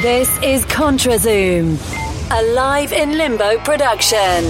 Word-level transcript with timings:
This 0.00 0.28
is 0.42 0.66
ContraZoom, 0.66 1.78
a 2.30 2.42
live 2.52 2.92
in 2.92 3.16
limbo 3.16 3.58
production. 3.60 4.44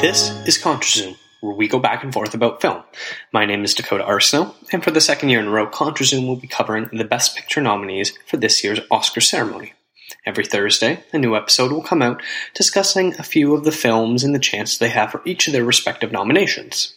This 0.00 0.30
is 0.46 0.56
ContraZoom, 0.56 1.16
where 1.40 1.52
we 1.52 1.66
go 1.66 1.80
back 1.80 2.04
and 2.04 2.12
forth 2.12 2.34
about 2.34 2.60
film. 2.60 2.84
My 3.32 3.44
name 3.44 3.64
is 3.64 3.74
Dakota 3.74 4.04
Arsenault, 4.04 4.54
and 4.72 4.84
for 4.84 4.92
the 4.92 5.00
second 5.00 5.30
year 5.30 5.40
in 5.40 5.48
a 5.48 5.50
row, 5.50 5.66
ContraZoom 5.66 6.28
will 6.28 6.36
be 6.36 6.46
covering 6.46 6.88
the 6.92 7.02
Best 7.02 7.34
Picture 7.34 7.60
nominees 7.60 8.16
for 8.24 8.36
this 8.36 8.62
year's 8.62 8.78
Oscar 8.92 9.20
ceremony. 9.20 9.72
Every 10.24 10.44
Thursday, 10.44 11.04
a 11.12 11.18
new 11.18 11.36
episode 11.36 11.72
will 11.72 11.82
come 11.82 12.02
out 12.02 12.22
discussing 12.54 13.14
a 13.18 13.22
few 13.22 13.54
of 13.54 13.64
the 13.64 13.72
films 13.72 14.24
and 14.24 14.34
the 14.34 14.38
chance 14.38 14.76
they 14.76 14.88
have 14.88 15.10
for 15.10 15.22
each 15.24 15.46
of 15.46 15.52
their 15.52 15.64
respective 15.64 16.12
nominations. 16.12 16.94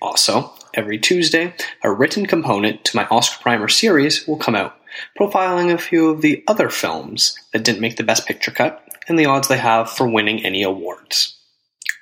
Also, 0.00 0.52
every 0.74 0.98
Tuesday, 0.98 1.54
a 1.82 1.92
written 1.92 2.26
component 2.26 2.84
to 2.84 2.96
my 2.96 3.06
Oscar 3.06 3.42
Primer 3.42 3.68
series 3.68 4.26
will 4.26 4.36
come 4.36 4.54
out, 4.54 4.76
profiling 5.18 5.72
a 5.72 5.78
few 5.78 6.08
of 6.08 6.22
the 6.22 6.42
other 6.46 6.70
films 6.70 7.38
that 7.52 7.64
didn't 7.64 7.80
make 7.80 7.96
the 7.96 8.02
Best 8.02 8.26
Picture 8.26 8.50
cut 8.50 8.82
and 9.08 9.18
the 9.18 9.26
odds 9.26 9.48
they 9.48 9.58
have 9.58 9.90
for 9.90 10.08
winning 10.08 10.44
any 10.44 10.62
awards. 10.62 11.36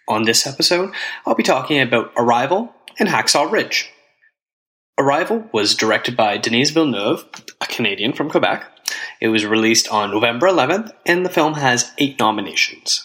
On 0.07 0.25
this 0.25 0.47
episode, 0.47 0.93
I'll 1.27 1.35
be 1.35 1.43
talking 1.43 1.81
about 1.81 2.13
Arrival 2.17 2.75
and 2.99 3.09
Hacksaw 3.09 3.51
Ridge. 3.51 3.91
Arrival 4.99 5.49
was 5.53 5.77
directed 5.77 6.17
by 6.17 6.39
Denis 6.39 6.71
Villeneuve, 6.71 7.25
a 7.61 7.67
Canadian 7.67 8.13
from 8.13 8.29
Quebec. 8.29 8.65
It 9.21 9.29
was 9.29 9.47
released 9.47 9.89
on 9.89 10.11
November 10.11 10.49
11th, 10.49 10.91
and 11.07 11.25
the 11.25 11.31
film 11.31 11.55
has 11.55 11.93
eight 11.99 12.19
nominations 12.19 13.05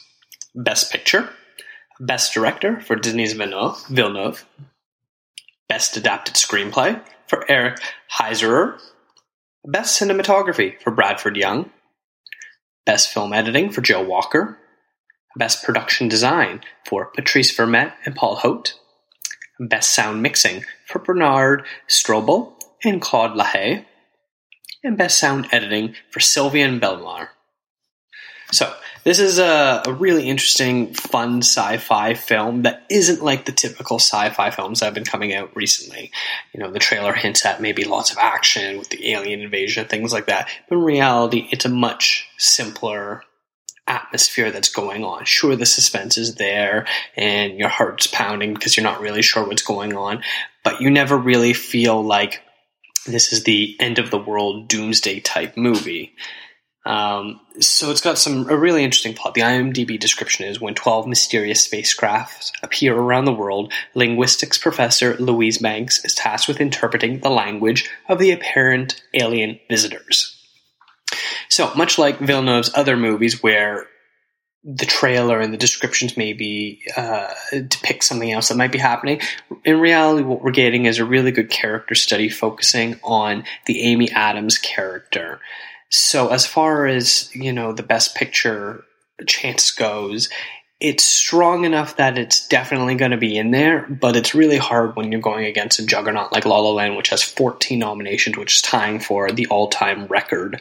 Best 0.55 0.91
Picture, 0.91 1.29
Best 1.99 2.33
Director 2.33 2.79
for 2.79 2.95
Denis 2.95 3.33
Villeneuve, 3.33 4.45
Best 5.69 5.95
Adapted 5.95 6.35
Screenplay 6.35 6.99
for 7.27 7.49
Eric 7.49 7.79
Heisserer, 8.19 8.79
Best 9.63 10.01
Cinematography 10.01 10.81
for 10.81 10.91
Bradford 10.91 11.37
Young, 11.37 11.69
Best 12.85 13.13
Film 13.13 13.33
Editing 13.33 13.71
for 13.71 13.81
Joe 13.81 14.03
Walker, 14.03 14.57
Best 15.35 15.63
Production 15.63 16.07
Design 16.07 16.61
for 16.87 17.11
Patrice 17.15 17.55
Vermette 17.55 17.93
and 18.03 18.15
Paul 18.15 18.35
Hotte, 18.37 18.79
Best 19.67 19.93
Sound 19.93 20.21
Mixing 20.21 20.63
for 20.87 20.99
Bernard 20.99 21.65
Strobl 21.87 22.53
and 22.83 23.01
Claude 23.01 23.35
La 23.35 23.45
Haye, 23.45 23.85
and 24.83 24.97
Best 24.97 25.17
Sound 25.17 25.47
Editing 25.51 25.95
for 26.09 26.19
Sylvain 26.19 26.79
Bellemare. 26.79 27.29
So, 28.51 28.73
this 29.03 29.19
is 29.19 29.39
a, 29.39 29.81
a, 29.85 29.91
really 29.91 30.29
interesting, 30.29 30.93
fun 30.93 31.39
sci 31.39 31.77
fi 31.77 32.13
film 32.13 32.61
that 32.63 32.85
isn't 32.89 33.23
like 33.23 33.45
the 33.45 33.51
typical 33.51 33.97
sci 33.99 34.29
fi 34.29 34.49
films 34.49 34.79
that 34.79 34.85
have 34.85 34.93
been 34.93 35.03
coming 35.03 35.33
out 35.33 35.53
recently. 35.55 36.11
You 36.53 36.61
know, 36.61 36.71
the 36.71 36.79
trailer 36.79 37.13
hints 37.13 37.45
at 37.45 37.61
maybe 37.61 37.83
lots 37.83 38.11
of 38.11 38.17
action 38.17 38.77
with 38.77 38.89
the 38.89 39.11
alien 39.11 39.41
invasion, 39.41 39.87
things 39.87 40.13
like 40.13 40.27
that. 40.27 40.49
But 40.69 40.77
in 40.77 40.83
reality, 40.83 41.49
it's 41.51 41.65
a 41.65 41.69
much 41.69 42.27
simpler 42.37 43.23
atmosphere 43.87 44.51
that's 44.51 44.69
going 44.69 45.03
on. 45.03 45.25
Sure, 45.25 45.55
the 45.55 45.65
suspense 45.65 46.17
is 46.17 46.35
there 46.35 46.85
and 47.15 47.57
your 47.57 47.69
heart's 47.69 48.07
pounding 48.07 48.53
because 48.53 48.77
you're 48.77 48.83
not 48.83 49.01
really 49.01 49.21
sure 49.21 49.45
what's 49.45 49.61
going 49.61 49.95
on, 49.95 50.23
but 50.63 50.81
you 50.81 50.89
never 50.89 51.17
really 51.17 51.53
feel 51.53 52.03
like 52.03 52.41
this 53.05 53.33
is 53.33 53.43
the 53.43 53.75
end 53.79 53.99
of 53.99 54.11
the 54.11 54.17
world 54.17 54.67
doomsday 54.67 55.19
type 55.19 55.57
movie. 55.57 56.13
Um, 56.85 57.39
so 57.59 57.91
it's 57.91 58.01
got 58.01 58.17
some 58.17 58.49
a 58.49 58.57
really 58.57 58.83
interesting 58.83 59.13
plot. 59.13 59.35
The 59.35 59.41
IMDb 59.41 59.97
description 59.97 60.45
is 60.45 60.59
when 60.59 60.73
12 60.73 61.07
mysterious 61.07 61.65
spacecrafts 61.65 62.51
appear 62.61 62.95
around 62.95 63.25
the 63.25 63.33
world, 63.33 63.71
linguistics 63.95 64.57
professor 64.57 65.15
Louise 65.15 65.59
Banks 65.59 66.03
is 66.03 66.13
tasked 66.13 66.47
with 66.47 66.59
interpreting 66.59 67.19
the 67.19 67.29
language 67.29 67.89
of 68.09 68.19
the 68.19 68.31
apparent 68.31 69.01
alien 69.13 69.59
visitors. 69.69 70.32
So, 71.53 71.71
much 71.75 71.99
like 71.99 72.17
Villeneuve's 72.17 72.71
other 72.73 72.97
movies, 72.97 73.43
where 73.43 73.85
the 74.63 74.87
trailer 74.87 75.39
and 75.39 75.53
the 75.53 75.57
descriptions 75.57 76.17
maybe 76.17 76.81
uh, 76.97 77.31
depict 77.51 78.05
something 78.05 78.31
else 78.31 78.49
that 78.49 78.57
might 78.57 78.71
be 78.71 78.79
happening. 78.79 79.21
In 79.63 79.79
reality, 79.79 80.23
what 80.23 80.41
we're 80.41 80.49
getting 80.49 80.85
is 80.87 80.97
a 80.97 81.05
really 81.05 81.29
good 81.29 81.51
character 81.51 81.93
study 81.93 82.27
focusing 82.27 82.99
on 83.03 83.43
the 83.67 83.83
Amy 83.83 84.09
Adams 84.09 84.57
character. 84.57 85.39
So, 85.91 86.29
as 86.29 86.47
far 86.47 86.87
as 86.87 87.29
you 87.35 87.53
know, 87.53 87.71
the 87.71 87.83
best 87.83 88.15
picture 88.15 88.83
chance 89.27 89.69
goes, 89.69 90.29
it's 90.79 91.03
strong 91.03 91.65
enough 91.65 91.97
that 91.97 92.17
it's 92.17 92.47
definitely 92.47 92.95
going 92.95 93.11
to 93.11 93.17
be 93.17 93.37
in 93.37 93.51
there, 93.51 93.85
but 93.87 94.15
it's 94.15 94.33
really 94.33 94.57
hard 94.57 94.95
when 94.95 95.11
you're 95.11 95.21
going 95.21 95.45
against 95.45 95.77
a 95.77 95.85
juggernaut 95.85 96.31
like 96.31 96.45
La 96.45 96.57
La 96.57 96.71
Land, 96.71 96.97
which 96.97 97.09
has 97.09 97.21
14 97.21 97.77
nominations, 97.77 98.39
which 98.39 98.55
is 98.55 98.61
tying 98.63 98.99
for 98.99 99.31
the 99.31 99.45
all-time 99.45 100.07
record. 100.07 100.59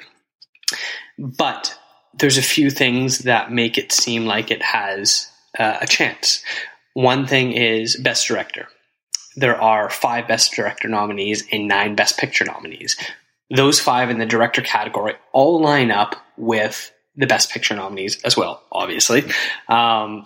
But 1.19 1.79
there's 2.15 2.39
a 2.39 2.43
few 2.43 2.71
things 2.71 3.21
that 3.21 3.53
make 3.53 3.79
it 3.79 3.93
seem 3.93 4.27
like 4.27 4.51
it 4.51 4.63
has 4.63 5.31
uh, 5.59 5.79
a 5.81 5.87
chance. 5.87 6.43
One 6.95 7.27
thing 7.27 7.53
is 7.53 7.97
Best 7.97 8.27
Director. 8.27 8.69
There 9.37 9.61
are 9.61 9.89
five 9.89 10.29
Best 10.29 10.53
Director 10.53 10.89
nominees 10.89 11.45
and 11.51 11.69
nine 11.69 11.95
Best 11.95 12.19
Picture 12.19 12.45
nominees. 12.45 12.97
Those 13.55 13.81
five 13.81 14.11
in 14.11 14.19
the 14.19 14.27
director 14.27 14.63
category 14.63 15.15
all 15.33 15.61
line 15.61 15.91
up 15.91 16.17
with 16.37 16.93
the 17.17 17.27
Best 17.27 17.51
Picture 17.51 17.75
nominees 17.75 18.23
as 18.23 18.37
well, 18.37 18.63
obviously. 18.71 19.25
Um, 19.69 20.25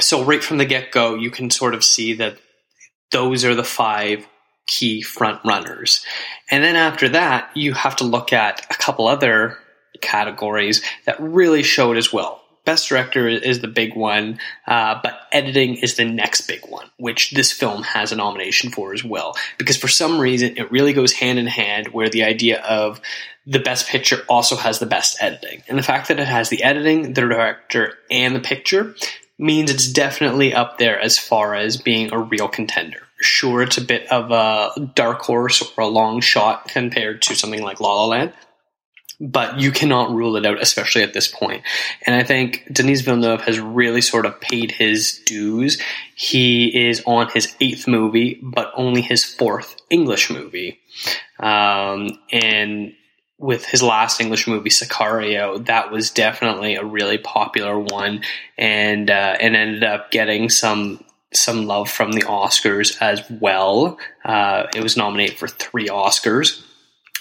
so, 0.00 0.24
right 0.24 0.42
from 0.42 0.58
the 0.58 0.64
get 0.64 0.90
go, 0.90 1.14
you 1.14 1.30
can 1.30 1.50
sort 1.50 1.74
of 1.74 1.84
see 1.84 2.14
that 2.14 2.38
those 3.10 3.44
are 3.44 3.54
the 3.54 3.64
five 3.64 4.26
key 4.70 5.02
front 5.02 5.40
runners. 5.44 6.04
And 6.50 6.62
then 6.62 6.76
after 6.76 7.08
that, 7.10 7.50
you 7.54 7.74
have 7.74 7.96
to 7.96 8.04
look 8.04 8.32
at 8.32 8.64
a 8.70 8.78
couple 8.78 9.08
other 9.08 9.58
categories 10.00 10.80
that 11.04 11.20
really 11.20 11.62
showed 11.62 11.96
as 11.96 12.12
well. 12.12 12.42
Best 12.64 12.88
director 12.88 13.26
is 13.26 13.60
the 13.60 13.68
big 13.68 13.96
one, 13.96 14.38
uh, 14.66 15.00
but 15.02 15.18
editing 15.32 15.76
is 15.76 15.96
the 15.96 16.04
next 16.04 16.42
big 16.42 16.60
one, 16.68 16.88
which 16.98 17.32
this 17.32 17.50
film 17.50 17.82
has 17.82 18.12
a 18.12 18.16
nomination 18.16 18.70
for 18.70 18.92
as 18.92 19.02
well. 19.02 19.34
Because 19.58 19.76
for 19.76 19.88
some 19.88 20.20
reason, 20.20 20.56
it 20.56 20.70
really 20.70 20.92
goes 20.92 21.12
hand 21.12 21.38
in 21.38 21.46
hand 21.46 21.88
where 21.88 22.10
the 22.10 22.22
idea 22.22 22.60
of 22.62 23.00
the 23.46 23.58
best 23.58 23.88
picture 23.88 24.22
also 24.28 24.54
has 24.54 24.78
the 24.78 24.86
best 24.86 25.16
editing. 25.20 25.62
And 25.68 25.78
the 25.78 25.82
fact 25.82 26.08
that 26.08 26.20
it 26.20 26.28
has 26.28 26.48
the 26.48 26.62
editing, 26.62 27.14
the 27.14 27.22
director, 27.22 27.94
and 28.10 28.36
the 28.36 28.40
picture 28.40 28.94
means 29.38 29.70
it's 29.70 29.90
definitely 29.90 30.54
up 30.54 30.78
there 30.78 31.00
as 31.00 31.18
far 31.18 31.54
as 31.54 31.78
being 31.78 32.12
a 32.12 32.18
real 32.18 32.46
contender. 32.46 33.00
Sure, 33.20 33.62
it's 33.62 33.76
a 33.76 33.84
bit 33.84 34.10
of 34.10 34.30
a 34.30 34.92
dark 34.94 35.20
horse 35.20 35.62
or 35.76 35.84
a 35.84 35.88
long 35.88 36.20
shot 36.20 36.68
compared 36.68 37.20
to 37.22 37.34
something 37.34 37.62
like 37.62 37.80
La 37.80 37.92
La 37.92 38.06
Land, 38.06 38.32
but 39.20 39.60
you 39.60 39.70
cannot 39.70 40.10
rule 40.10 40.36
it 40.36 40.46
out, 40.46 40.62
especially 40.62 41.02
at 41.02 41.12
this 41.12 41.28
point. 41.28 41.62
And 42.06 42.16
I 42.16 42.24
think 42.24 42.66
Denis 42.72 43.02
Villeneuve 43.02 43.42
has 43.42 43.60
really 43.60 44.00
sort 44.00 44.24
of 44.24 44.40
paid 44.40 44.70
his 44.70 45.20
dues. 45.26 45.78
He 46.14 46.88
is 46.88 47.02
on 47.04 47.28
his 47.28 47.54
eighth 47.60 47.86
movie, 47.86 48.40
but 48.42 48.72
only 48.74 49.02
his 49.02 49.22
fourth 49.22 49.76
English 49.90 50.30
movie. 50.30 50.78
Um, 51.38 52.18
and 52.32 52.94
with 53.36 53.66
his 53.66 53.82
last 53.82 54.20
English 54.20 54.46
movie, 54.46 54.70
Sicario, 54.70 55.64
that 55.66 55.90
was 55.90 56.10
definitely 56.10 56.76
a 56.76 56.84
really 56.84 57.18
popular 57.18 57.78
one, 57.78 58.22
and 58.56 59.10
uh, 59.10 59.36
and 59.40 59.56
ended 59.56 59.84
up 59.84 60.10
getting 60.10 60.48
some 60.48 61.04
some 61.32 61.66
love 61.66 61.90
from 61.90 62.12
the 62.12 62.22
Oscars 62.22 63.00
as 63.00 63.22
well. 63.30 63.98
Uh, 64.24 64.66
it 64.74 64.82
was 64.82 64.96
nominated 64.96 65.36
for 65.38 65.48
three 65.48 65.88
Oscars, 65.88 66.62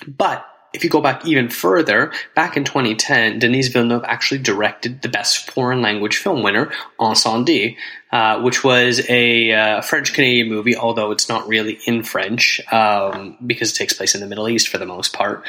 but 0.08 0.46
if 0.74 0.84
you 0.84 0.90
go 0.90 1.02
back 1.02 1.26
even 1.26 1.50
further, 1.50 2.12
back 2.36 2.56
in 2.56 2.64
2010, 2.64 3.40
Denis 3.40 3.70
Villeneuve 3.70 4.04
actually 4.06 4.40
directed 4.40 5.02
the 5.02 5.10
Best 5.10 5.50
Foreign 5.52 5.82
Language 5.82 6.18
Film 6.18 6.44
winner, 6.44 6.72
Incendies, 7.00 7.76
uh, 8.12 8.42
which 8.42 8.64
was 8.64 9.02
a 9.10 9.52
uh, 9.52 9.82
French 9.82 10.14
Canadian 10.14 10.50
movie, 10.50 10.76
although 10.76 11.12
it's 11.12 11.28
not 11.28 11.48
really 11.48 11.80
in 11.86 12.04
French 12.04 12.62
um, 12.72 13.38
because 13.46 13.72
it 13.72 13.76
takes 13.76 13.94
place 13.94 14.14
in 14.14 14.22
the 14.22 14.28
Middle 14.28 14.48
East 14.48 14.68
for 14.68 14.78
the 14.78 14.86
most 14.86 15.14
part. 15.14 15.44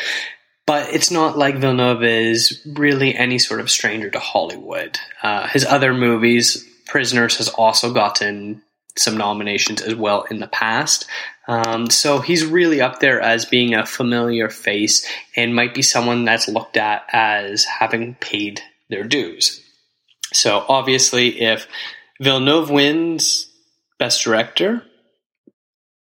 But 0.67 0.95
it's 0.95 1.11
not 1.11 1.37
like 1.37 1.57
Villeneuve 1.57 2.03
is 2.05 2.65
really 2.65 3.15
any 3.15 3.39
sort 3.39 3.61
of 3.61 3.71
stranger 3.71 4.09
to 4.11 4.19
Hollywood. 4.19 4.99
Uh, 5.23 5.49
his 5.49 5.65
other 5.65 5.93
movies, 5.93 6.65
Prisoners, 6.91 7.37
has 7.37 7.49
also 7.49 7.93
gotten 7.93 8.63
some 8.97 9.17
nominations 9.17 9.81
as 9.81 9.95
well 9.95 10.23
in 10.25 10.41
the 10.41 10.49
past. 10.49 11.07
Um, 11.47 11.89
so 11.89 12.19
he's 12.19 12.45
really 12.45 12.81
up 12.81 12.99
there 12.99 13.21
as 13.21 13.45
being 13.45 13.75
a 13.75 13.87
familiar 13.87 14.49
face 14.49 15.07
and 15.37 15.55
might 15.55 15.73
be 15.73 15.83
someone 15.83 16.25
that's 16.25 16.49
looked 16.49 16.77
at 16.77 17.05
as 17.13 17.65
having 17.65 18.17
paid 18.17 18.61
their 18.89 19.05
dues. 19.05 19.65
So 20.33 20.65
obviously, 20.69 21.41
if 21.41 21.69
Villeneuve 22.21 22.71
wins 22.71 23.49
Best 23.99 24.25
Director, 24.25 24.83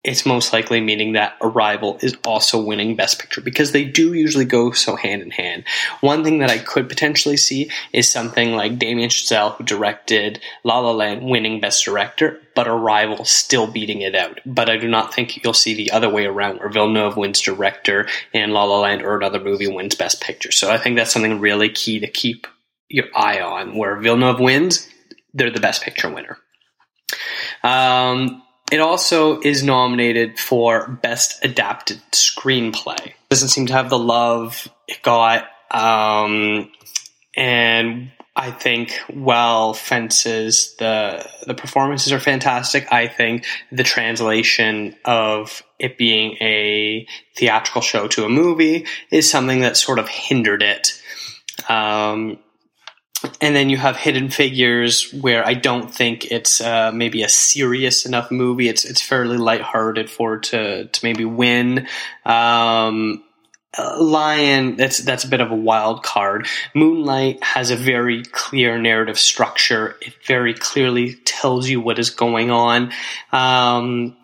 it's 0.02 0.24
most 0.24 0.54
likely 0.54 0.80
meaning 0.80 1.12
that 1.12 1.36
Arrival 1.42 1.98
is 2.00 2.16
also 2.24 2.62
winning 2.62 2.96
Best 2.96 3.18
Picture 3.18 3.42
because 3.42 3.72
they 3.72 3.84
do 3.84 4.14
usually 4.14 4.46
go 4.46 4.70
so 4.70 4.96
hand 4.96 5.20
in 5.20 5.30
hand. 5.30 5.64
One 6.00 6.24
thing 6.24 6.38
that 6.38 6.48
I 6.48 6.56
could 6.56 6.88
potentially 6.88 7.36
see 7.36 7.70
is 7.92 8.10
something 8.10 8.54
like 8.54 8.78
Damien 8.78 9.10
Chazelle, 9.10 9.56
who 9.56 9.64
directed 9.64 10.40
La 10.64 10.78
La 10.78 10.92
Land, 10.92 11.22
winning 11.22 11.60
Best 11.60 11.84
Director, 11.84 12.40
but 12.54 12.66
Arrival 12.66 13.26
still 13.26 13.66
beating 13.66 14.00
it 14.00 14.14
out. 14.14 14.40
But 14.46 14.70
I 14.70 14.78
do 14.78 14.88
not 14.88 15.12
think 15.12 15.44
you'll 15.44 15.52
see 15.52 15.74
the 15.74 15.90
other 15.90 16.08
way 16.08 16.24
around, 16.24 16.60
where 16.60 16.70
Villeneuve 16.70 17.18
wins 17.18 17.40
Director 17.42 18.08
and 18.32 18.54
La 18.54 18.64
La 18.64 18.80
Land 18.80 19.02
or 19.02 19.16
another 19.16 19.40
movie 19.40 19.68
wins 19.68 19.94
Best 19.94 20.22
Picture. 20.22 20.50
So 20.50 20.70
I 20.70 20.78
think 20.78 20.96
that's 20.96 21.12
something 21.12 21.40
really 21.40 21.68
key 21.68 22.00
to 22.00 22.08
keep 22.08 22.46
your 22.88 23.06
eye 23.14 23.40
on. 23.42 23.76
Where 23.76 23.96
Villeneuve 23.96 24.40
wins, 24.40 24.88
they're 25.34 25.50
the 25.50 25.60
Best 25.60 25.82
Picture 25.82 26.08
winner. 26.08 26.38
Um, 27.62 28.42
it 28.70 28.80
also 28.80 29.40
is 29.40 29.62
nominated 29.62 30.38
for 30.38 30.88
Best 31.02 31.44
Adapted 31.44 32.00
Screenplay. 32.12 33.12
Doesn't 33.28 33.48
seem 33.48 33.66
to 33.66 33.72
have 33.72 33.90
the 33.90 33.98
love 33.98 34.68
it 34.88 35.02
got, 35.02 35.48
um, 35.70 36.70
and 37.36 38.10
I 38.36 38.50
think 38.50 38.92
while 39.08 39.74
Fences 39.74 40.74
the 40.78 41.28
the 41.46 41.54
performances 41.54 42.12
are 42.12 42.20
fantastic, 42.20 42.90
I 42.92 43.06
think 43.06 43.44
the 43.70 43.82
translation 43.82 44.96
of 45.04 45.62
it 45.78 45.98
being 45.98 46.36
a 46.40 47.06
theatrical 47.36 47.82
show 47.82 48.08
to 48.08 48.24
a 48.24 48.28
movie 48.28 48.86
is 49.10 49.30
something 49.30 49.60
that 49.60 49.76
sort 49.76 49.98
of 49.98 50.08
hindered 50.08 50.62
it. 50.62 51.00
Um, 51.68 52.38
and 53.40 53.54
then 53.54 53.68
you 53.68 53.76
have 53.76 53.96
Hidden 53.96 54.30
Figures, 54.30 55.12
where 55.12 55.46
I 55.46 55.54
don't 55.54 55.92
think 55.92 56.30
it's 56.30 56.60
uh, 56.60 56.90
maybe 56.92 57.22
a 57.22 57.28
serious 57.28 58.06
enough 58.06 58.30
movie. 58.30 58.68
It's 58.68 58.84
it's 58.84 59.02
fairly 59.02 59.36
lighthearted 59.36 60.08
for 60.08 60.38
to 60.38 60.86
to 60.86 61.00
maybe 61.04 61.24
win. 61.24 61.86
Um, 62.24 63.24
uh, 63.76 64.02
Lion, 64.02 64.76
that's 64.76 64.98
that's 64.98 65.24
a 65.24 65.28
bit 65.28 65.40
of 65.40 65.50
a 65.50 65.56
wild 65.56 66.02
card. 66.02 66.48
Moonlight 66.74 67.42
has 67.44 67.70
a 67.70 67.76
very 67.76 68.22
clear 68.22 68.78
narrative 68.78 69.18
structure. 69.18 69.96
It 70.00 70.14
very 70.26 70.54
clearly 70.54 71.14
tells 71.24 71.68
you 71.68 71.80
what 71.80 71.98
is 71.98 72.10
going 72.10 72.50
on. 72.50 72.92
Um, 73.32 74.16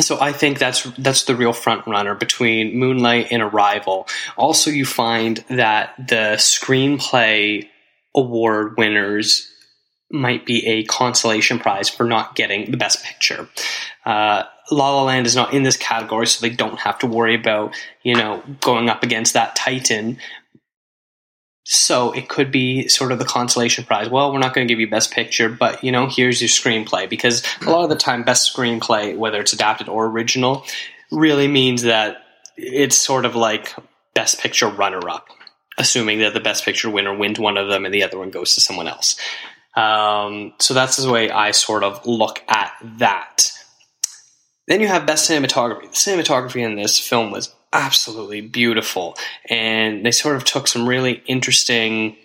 so 0.00 0.18
I 0.20 0.32
think 0.32 0.58
that's 0.58 0.84
that's 0.98 1.24
the 1.24 1.36
real 1.36 1.52
front 1.52 1.86
runner 1.86 2.14
between 2.14 2.78
Moonlight 2.78 3.28
and 3.30 3.42
Arrival. 3.42 4.08
Also, 4.36 4.70
you 4.70 4.86
find 4.86 5.44
that 5.48 5.94
the 5.98 6.36
screenplay 6.36 7.68
award 8.18 8.76
winners 8.76 9.50
might 10.10 10.46
be 10.46 10.66
a 10.66 10.84
consolation 10.84 11.58
prize 11.58 11.88
for 11.88 12.04
not 12.04 12.34
getting 12.34 12.70
the 12.70 12.76
best 12.76 13.04
picture. 13.04 13.48
Uh, 14.06 14.44
La 14.70 14.94
La 14.94 15.02
Land 15.04 15.26
is 15.26 15.36
not 15.36 15.52
in 15.52 15.62
this 15.62 15.76
category, 15.76 16.26
so 16.26 16.40
they 16.40 16.54
don't 16.54 16.78
have 16.80 16.98
to 17.00 17.06
worry 17.06 17.34
about 17.34 17.74
you 18.02 18.14
know 18.14 18.42
going 18.60 18.88
up 18.88 19.02
against 19.02 19.34
that 19.34 19.56
titan. 19.56 20.18
So 21.70 22.12
it 22.12 22.30
could 22.30 22.50
be 22.50 22.88
sort 22.88 23.12
of 23.12 23.18
the 23.18 23.26
consolation 23.26 23.84
prize. 23.84 24.08
Well, 24.08 24.32
we're 24.32 24.38
not 24.38 24.54
going 24.54 24.66
to 24.66 24.72
give 24.72 24.80
you 24.80 24.88
best 24.88 25.12
picture, 25.12 25.50
but 25.50 25.84
you 25.84 25.92
know, 25.92 26.08
here's 26.08 26.40
your 26.40 26.48
screenplay 26.48 27.08
because 27.10 27.42
a 27.60 27.70
lot 27.70 27.84
of 27.84 27.90
the 27.90 27.96
time, 27.96 28.22
best 28.24 28.54
screenplay, 28.54 29.14
whether 29.14 29.38
it's 29.38 29.52
adapted 29.52 29.88
or 29.88 30.06
original, 30.06 30.64
really 31.10 31.46
means 31.46 31.82
that 31.82 32.22
it's 32.56 32.96
sort 32.96 33.26
of 33.26 33.36
like 33.36 33.74
best 34.14 34.40
picture 34.40 34.68
runner 34.68 35.06
up 35.10 35.28
assuming 35.78 36.18
that 36.18 36.34
the 36.34 36.40
best 36.40 36.64
picture 36.64 36.90
winner 36.90 37.16
wins 37.16 37.38
one 37.38 37.56
of 37.56 37.68
them 37.68 37.84
and 37.84 37.94
the 37.94 38.02
other 38.02 38.18
one 38.18 38.30
goes 38.30 38.54
to 38.54 38.60
someone 38.60 38.88
else. 38.88 39.18
Um, 39.76 40.54
so 40.58 40.74
that's 40.74 40.96
the 40.96 41.10
way 41.10 41.30
I 41.30 41.52
sort 41.52 41.84
of 41.84 42.04
look 42.04 42.42
at 42.48 42.72
that. 42.98 43.52
Then 44.66 44.80
you 44.80 44.88
have 44.88 45.06
best 45.06 45.30
cinematography. 45.30 45.82
The 45.82 45.88
cinematography 45.88 46.62
in 46.62 46.76
this 46.76 46.98
film 46.98 47.30
was 47.30 47.54
absolutely 47.72 48.40
beautiful, 48.40 49.16
and 49.48 50.04
they 50.04 50.10
sort 50.10 50.36
of 50.36 50.44
took 50.44 50.66
some 50.68 50.88
really 50.88 51.22
interesting 51.26 52.16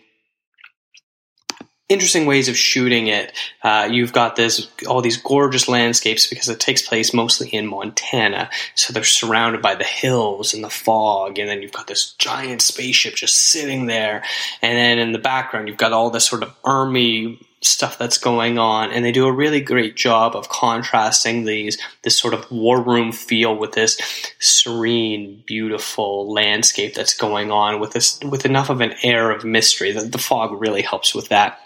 interesting 1.89 2.25
ways 2.25 2.47
of 2.49 2.57
shooting 2.57 3.07
it. 3.07 3.33
Uh, 3.61 3.87
you've 3.91 4.13
got 4.13 4.35
this 4.35 4.67
all 4.87 5.01
these 5.01 5.17
gorgeous 5.17 5.67
landscapes 5.67 6.27
because 6.27 6.49
it 6.49 6.59
takes 6.59 6.81
place 6.81 7.13
mostly 7.13 7.49
in 7.49 7.67
Montana, 7.67 8.49
so 8.75 8.93
they're 8.93 9.03
surrounded 9.03 9.61
by 9.61 9.75
the 9.75 9.83
hills 9.83 10.53
and 10.53 10.63
the 10.63 10.69
fog, 10.69 11.37
and 11.39 11.49
then 11.49 11.61
you've 11.61 11.71
got 11.71 11.87
this 11.87 12.13
giant 12.13 12.61
spaceship 12.61 13.15
just 13.15 13.35
sitting 13.35 13.85
there, 13.85 14.23
and 14.61 14.77
then 14.77 14.99
in 14.99 15.11
the 15.11 15.19
background 15.19 15.67
you've 15.67 15.77
got 15.77 15.93
all 15.93 16.09
this 16.09 16.25
sort 16.25 16.43
of 16.43 16.55
army 16.63 17.39
stuff 17.65 17.97
that's 17.97 18.17
going 18.17 18.59
on 18.59 18.91
and 18.91 19.05
they 19.05 19.11
do 19.13 19.25
a 19.25 19.31
really 19.31 19.61
great 19.61 19.95
job 19.95 20.35
of 20.35 20.49
contrasting 20.49 21.45
these 21.45 21.77
this 22.01 22.17
sort 22.17 22.33
of 22.33 22.49
war 22.51 22.81
room 22.81 23.11
feel 23.11 23.55
with 23.55 23.71
this 23.71 23.97
serene 24.39 25.41
beautiful 25.45 26.29
landscape 26.29 26.93
that's 26.93 27.15
going 27.15 27.51
on 27.51 27.79
with 27.79 27.93
this 27.93 28.19
with 28.23 28.45
enough 28.45 28.69
of 28.69 28.81
an 28.81 28.93
air 29.01 29.31
of 29.31 29.45
mystery 29.45 29.93
that 29.93 30.11
the 30.11 30.17
fog 30.17 30.51
really 30.59 30.81
helps 30.81 31.15
with 31.15 31.29
that 31.29 31.57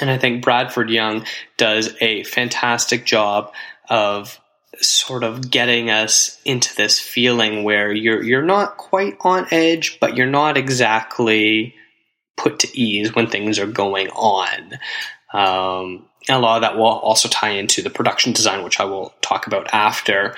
and 0.00 0.10
I 0.10 0.18
think 0.18 0.42
Bradford 0.42 0.90
Young 0.90 1.24
does 1.56 1.94
a 2.00 2.24
fantastic 2.24 3.04
job 3.04 3.52
of 3.88 4.40
sort 4.80 5.22
of 5.22 5.50
getting 5.50 5.90
us 5.90 6.40
into 6.44 6.74
this 6.74 6.98
feeling 6.98 7.62
where 7.62 7.92
you're 7.92 8.22
you're 8.22 8.42
not 8.42 8.76
quite 8.76 9.16
on 9.20 9.46
edge, 9.50 9.98
but 10.00 10.16
you're 10.16 10.26
not 10.26 10.56
exactly 10.56 11.74
put 12.36 12.60
to 12.60 12.78
ease 12.78 13.14
when 13.14 13.28
things 13.28 13.58
are 13.58 13.66
going 13.66 14.08
on. 14.10 14.78
Um, 15.32 16.06
a 16.28 16.38
lot 16.38 16.56
of 16.56 16.62
that 16.62 16.76
will 16.76 16.84
also 16.86 17.28
tie 17.28 17.50
into 17.50 17.82
the 17.82 17.90
production 17.90 18.32
design, 18.32 18.64
which 18.64 18.80
I 18.80 18.84
will 18.84 19.12
talk 19.20 19.46
about 19.46 19.68
after 19.72 20.34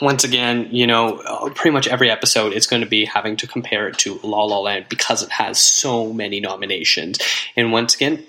once 0.00 0.24
again, 0.24 0.68
you 0.70 0.86
know, 0.86 1.18
uh, 1.18 1.50
pretty 1.50 1.72
much 1.72 1.86
every 1.86 2.10
episode 2.10 2.52
is 2.52 2.66
going 2.66 2.82
to 2.82 2.88
be 2.88 3.04
having 3.04 3.36
to 3.36 3.46
compare 3.46 3.88
it 3.88 3.98
to 3.98 4.18
La 4.22 4.44
La 4.44 4.58
Land 4.60 4.86
because 4.88 5.22
it 5.22 5.30
has 5.30 5.60
so 5.60 6.12
many 6.12 6.40
nominations. 6.40 7.18
And 7.56 7.72
once 7.72 7.94
again, 7.94 8.24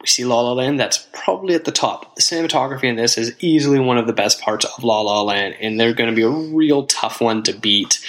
we 0.00 0.06
see 0.06 0.24
La 0.24 0.40
La 0.40 0.52
Land, 0.52 0.78
that's 0.78 1.08
probably 1.12 1.54
at 1.54 1.64
the 1.64 1.72
top. 1.72 2.14
The 2.16 2.22
cinematography 2.22 2.84
in 2.84 2.96
this 2.96 3.18
is 3.18 3.34
easily 3.40 3.80
one 3.80 3.98
of 3.98 4.06
the 4.06 4.12
best 4.12 4.40
parts 4.40 4.64
of 4.64 4.84
La 4.84 5.00
La 5.00 5.22
Land, 5.22 5.56
and 5.60 5.78
they're 5.78 5.94
going 5.94 6.10
to 6.10 6.16
be 6.16 6.22
a 6.22 6.30
real 6.30 6.86
tough 6.86 7.20
one 7.20 7.42
to 7.44 7.52
beat. 7.52 8.04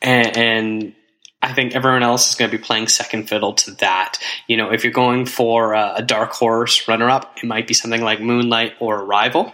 And, 0.00 0.36
and 0.36 0.94
I 1.42 1.52
think 1.52 1.74
everyone 1.74 2.02
else 2.02 2.30
is 2.30 2.36
going 2.36 2.50
to 2.50 2.56
be 2.56 2.62
playing 2.62 2.88
second 2.88 3.28
fiddle 3.28 3.52
to 3.54 3.72
that. 3.72 4.18
You 4.46 4.56
know, 4.56 4.72
if 4.72 4.82
you're 4.82 4.92
going 4.92 5.26
for 5.26 5.74
a, 5.74 5.96
a 5.96 6.02
dark 6.02 6.32
horse 6.32 6.88
runner 6.88 7.10
up, 7.10 7.36
it 7.42 7.46
might 7.46 7.66
be 7.66 7.74
something 7.74 8.00
like 8.02 8.20
Moonlight 8.20 8.74
or 8.80 8.98
Arrival 9.02 9.52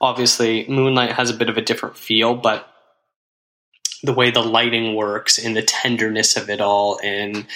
obviously 0.00 0.66
Moonlight 0.68 1.12
has 1.12 1.30
a 1.30 1.34
bit 1.34 1.48
of 1.48 1.56
a 1.56 1.62
different 1.62 1.96
feel, 1.96 2.34
but 2.34 2.68
the 4.02 4.12
way 4.12 4.30
the 4.30 4.42
lighting 4.42 4.94
works 4.94 5.38
and 5.38 5.56
the 5.56 5.62
tenderness 5.62 6.36
of 6.36 6.50
it 6.50 6.60
all 6.60 6.98
and 7.02 7.46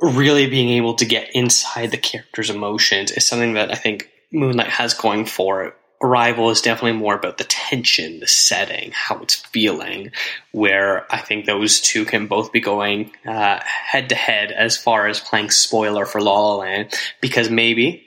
really 0.00 0.46
being 0.46 0.70
able 0.70 0.94
to 0.94 1.04
get 1.04 1.34
inside 1.34 1.90
the 1.90 1.96
character's 1.96 2.50
emotions 2.50 3.10
is 3.10 3.26
something 3.26 3.54
that 3.54 3.70
I 3.70 3.76
think 3.76 4.10
Moonlight 4.32 4.68
has 4.68 4.94
going 4.94 5.26
for 5.26 5.64
it. 5.64 5.74
Arrival 6.02 6.50
is 6.50 6.60
definitely 6.60 6.98
more 6.98 7.14
about 7.14 7.38
the 7.38 7.44
tension, 7.44 8.20
the 8.20 8.26
setting, 8.26 8.90
how 8.92 9.20
it's 9.20 9.36
feeling, 9.36 10.10
where 10.52 11.06
I 11.10 11.18
think 11.18 11.46
those 11.46 11.80
two 11.80 12.04
can 12.04 12.26
both 12.26 12.52
be 12.52 12.60
going 12.60 13.12
uh, 13.24 13.60
head 13.62 14.10
to 14.10 14.14
head 14.14 14.52
as 14.52 14.76
far 14.76 15.06
as 15.06 15.20
playing 15.20 15.50
spoiler 15.50 16.04
for 16.04 16.20
La 16.20 16.32
La 16.32 16.56
Land, 16.56 16.92
because 17.22 17.48
maybe 17.48 18.04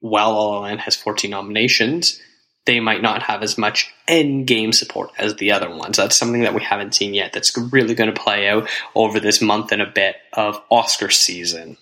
while 0.00 0.32
La 0.32 0.48
La 0.48 0.60
Land 0.60 0.80
has 0.80 0.96
14 0.96 1.30
nominations, 1.30 2.20
they 2.68 2.80
might 2.80 3.00
not 3.00 3.22
have 3.22 3.42
as 3.42 3.56
much 3.56 3.90
end 4.06 4.46
game 4.46 4.74
support 4.74 5.10
as 5.18 5.36
the 5.36 5.52
other 5.52 5.74
ones. 5.74 5.96
That's 5.96 6.18
something 6.18 6.42
that 6.42 6.52
we 6.52 6.62
haven't 6.62 6.94
seen 6.94 7.14
yet 7.14 7.32
that's 7.32 7.56
really 7.56 7.94
going 7.94 8.12
to 8.12 8.20
play 8.20 8.46
out 8.46 8.68
over 8.94 9.18
this 9.18 9.40
month 9.40 9.72
and 9.72 9.80
a 9.80 9.86
bit 9.86 10.16
of 10.34 10.60
Oscar 10.70 11.08
season. 11.08 11.78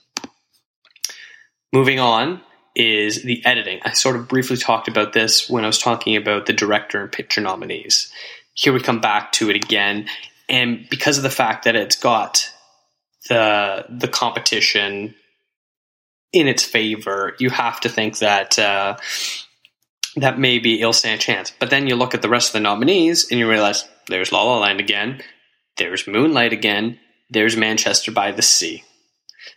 Moving 1.72 1.98
on 1.98 2.40
is 2.76 3.24
the 3.24 3.44
editing. 3.44 3.80
I 3.82 3.94
sort 3.94 4.14
of 4.14 4.28
briefly 4.28 4.56
talked 4.56 4.86
about 4.86 5.12
this 5.12 5.50
when 5.50 5.64
I 5.64 5.66
was 5.66 5.80
talking 5.80 6.14
about 6.14 6.46
the 6.46 6.52
director 6.52 7.02
and 7.02 7.10
picture 7.10 7.40
nominees. 7.40 8.12
Here 8.54 8.72
we 8.72 8.78
come 8.78 9.00
back 9.00 9.32
to 9.32 9.50
it 9.50 9.56
again, 9.56 10.06
and 10.48 10.88
because 10.88 11.16
of 11.16 11.24
the 11.24 11.30
fact 11.30 11.64
that 11.64 11.74
it's 11.74 11.96
got 11.96 12.48
the 13.28 13.86
the 13.88 14.06
competition 14.06 15.16
in 16.32 16.46
its 16.46 16.62
favor, 16.62 17.34
you 17.40 17.50
have 17.50 17.80
to 17.80 17.88
think 17.88 18.18
that 18.18 18.56
uh, 18.56 18.96
that 20.16 20.38
maybe 20.38 20.80
it'll 20.80 20.92
stand 20.92 21.20
a 21.20 21.22
chance. 21.22 21.52
But 21.58 21.70
then 21.70 21.86
you 21.86 21.94
look 21.94 22.14
at 22.14 22.22
the 22.22 22.28
rest 22.28 22.48
of 22.48 22.52
the 22.54 22.60
nominees 22.60 23.30
and 23.30 23.38
you 23.38 23.48
realize 23.48 23.88
there's 24.08 24.32
La 24.32 24.42
La 24.42 24.58
Land 24.58 24.80
again, 24.80 25.22
there's 25.76 26.06
Moonlight 26.06 26.52
again, 26.52 26.98
there's 27.30 27.56
Manchester 27.56 28.12
by 28.12 28.32
the 28.32 28.42
Sea. 28.42 28.82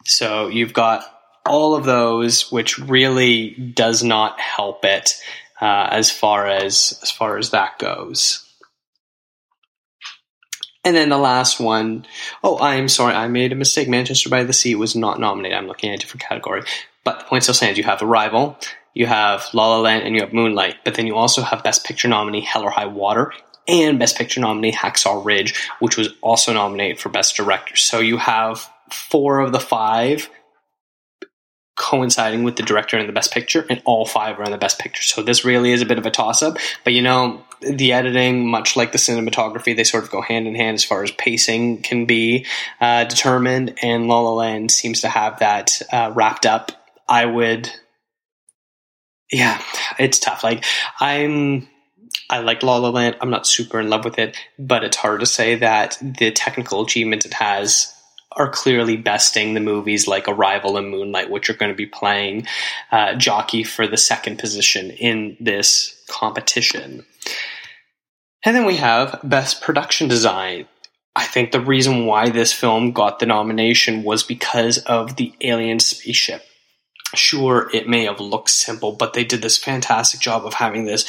So 0.06 0.48
you've 0.48 0.74
got 0.74 1.04
all 1.46 1.76
of 1.76 1.86
those, 1.86 2.52
which 2.52 2.78
really 2.78 3.52
does 3.76 4.04
not 4.04 4.40
help 4.40 4.86
it 4.86 5.14
uh, 5.62 5.88
as 5.92 6.12
far 6.12 6.48
as 6.48 7.00
as 7.02 7.12
far 7.12 7.38
as 7.38 7.52
that 7.52 7.80
goes. 7.80 8.46
And 10.86 10.96
then 10.96 11.10
the 11.10 11.18
last 11.18 11.60
one, 11.60 12.06
oh, 12.44 12.58
I'm 12.60 12.88
sorry, 12.88 13.14
I 13.14 13.28
made 13.28 13.52
a 13.52 13.56
mistake. 13.56 13.90
Manchester 13.90 14.30
by 14.30 14.44
the 14.44 14.54
Sea 14.54 14.76
was 14.76 14.96
not 14.96 15.20
nominated. 15.20 15.58
I'm 15.58 15.68
looking 15.68 15.92
at 15.92 15.96
a 15.96 16.00
different 16.00 16.24
category. 16.24 16.64
But 17.04 17.20
the 17.20 17.26
point 17.26 17.44
still 17.44 17.54
stands. 17.54 17.78
You 17.78 17.84
have 17.84 18.02
Arrival, 18.02 18.58
you 19.00 19.06
have 19.06 19.48
La 19.54 19.70
La 19.70 19.80
Land, 19.80 20.04
and 20.06 20.14
you 20.14 20.22
have 20.22 20.34
Moonlight. 20.34 20.76
But 20.84 20.96
then 20.96 21.08
you 21.08 21.16
also 21.16 21.42
have 21.42 21.64
Best 21.64 21.86
Picture 21.86 22.10
nominee 22.10 22.42
Hell 22.42 22.64
or 22.64 22.70
High 22.70 22.86
Water 22.86 23.32
and 23.66 23.98
Best 23.98 24.18
Picture 24.18 24.42
nominee 24.42 24.74
Hacksaw 24.74 25.24
Ridge, 25.24 25.58
which 25.80 25.96
was 25.96 26.10
also 26.22 26.52
nominated 26.52 27.00
for 27.00 27.08
Best 27.08 27.38
Director. 27.38 27.78
So 27.78 28.00
you 28.00 28.18
have 28.18 28.70
four 28.92 29.40
of 29.40 29.54
the 29.54 29.60
five 29.60 30.30
coinciding 31.78 32.44
with 32.44 32.58
the 32.58 32.64
director 32.64 32.98
and 32.98 33.08
the 33.08 33.14
best 33.14 33.32
picture, 33.32 33.66
and 33.70 33.82
all 33.86 34.06
five 34.06 34.38
are 34.38 34.44
in 34.44 34.52
the 34.52 34.58
best 34.58 34.80
picture. 34.80 35.02
So 35.02 35.24
this 35.24 35.46
really 35.46 35.72
is 35.72 35.82
a 35.82 35.86
bit 35.86 35.98
of 35.98 36.06
a 36.06 36.12
toss 36.12 36.44
up. 36.44 36.58
But 36.84 36.92
you 36.92 37.02
know, 37.02 37.42
the 37.62 37.94
editing, 37.94 38.48
much 38.48 38.76
like 38.76 38.92
the 38.92 38.98
cinematography, 38.98 39.78
they 39.78 39.86
sort 39.86 40.04
of 40.04 40.12
go 40.12 40.22
hand 40.22 40.46
in 40.46 40.56
hand 40.56 40.76
as 40.76 40.84
far 40.84 41.04
as 41.04 41.12
pacing 41.12 41.84
can 41.84 42.06
be 42.06 42.46
uh, 42.82 43.06
determined, 43.06 43.76
and 43.82 44.10
La 44.10 44.20
La 44.20 44.34
Land 44.34 44.72
seems 44.72 45.00
to 45.02 45.08
have 45.08 45.40
that 45.40 45.82
uh, 45.90 46.12
wrapped 46.14 46.46
up. 46.46 46.74
I 47.08 47.26
would, 47.26 47.72
yeah, 49.32 49.62
it's 49.98 50.20
tough. 50.20 50.44
Like 50.44 50.64
I'm. 51.00 51.68
I 52.32 52.40
like 52.40 52.62
La 52.62 52.78
La 52.78 52.90
Land. 52.90 53.18
I'm 53.22 53.32
not 53.32 53.48
super 53.48 53.80
in 53.80 53.90
love 53.90 54.06
with 54.06 54.20
it, 54.20 54.38
but 54.60 54.84
it's 54.84 54.98
hard 54.98 55.20
to 55.22 55.26
say 55.26 55.56
that 55.56 55.98
the 56.02 56.32
technical 56.32 56.84
achievements 56.84 57.26
it 57.26 57.34
has 57.34 57.92
are 58.32 58.50
clearly 58.50 58.98
besting 58.98 59.54
the 59.54 59.60
movies 59.60 60.08
like 60.08 60.28
Arrival 60.28 60.78
and 60.78 60.90
Moonlight, 60.90 61.30
which 61.30 61.50
are 61.50 61.56
going 61.56 61.72
to 61.72 61.76
be 61.76 61.88
playing 61.88 62.46
uh, 62.92 63.16
jockey 63.16 63.64
for 63.64 63.88
the 63.88 63.98
second 63.98 64.38
position 64.38 64.92
in 64.92 65.36
this 65.40 66.00
competition. 66.08 67.06
And 68.46 68.56
then 68.56 68.66
we 68.66 68.78
have 68.78 69.20
Best 69.24 69.62
Production 69.62 70.08
Design. 70.08 70.68
I 71.16 71.26
think 71.26 71.52
the 71.52 71.60
reason 71.60 72.06
why 72.06 72.30
this 72.30 72.54
film 72.54 72.92
got 72.92 73.20
the 73.20 73.26
nomination 73.26 74.04
was 74.04 74.24
because 74.24 74.78
of 74.78 75.16
the 75.16 75.34
alien 75.42 75.80
spaceship. 75.80 76.44
Sure, 77.16 77.70
it 77.74 77.88
may 77.88 78.06
have 78.06 78.20
looked 78.20 78.52
simple, 78.52 78.92
but 78.92 79.14
they 79.14 79.24
did 79.24 79.42
this 79.42 79.58
fantastic 79.58 80.20
job 80.20 80.46
of 80.46 80.54
having 80.54 80.86
this 80.86 81.06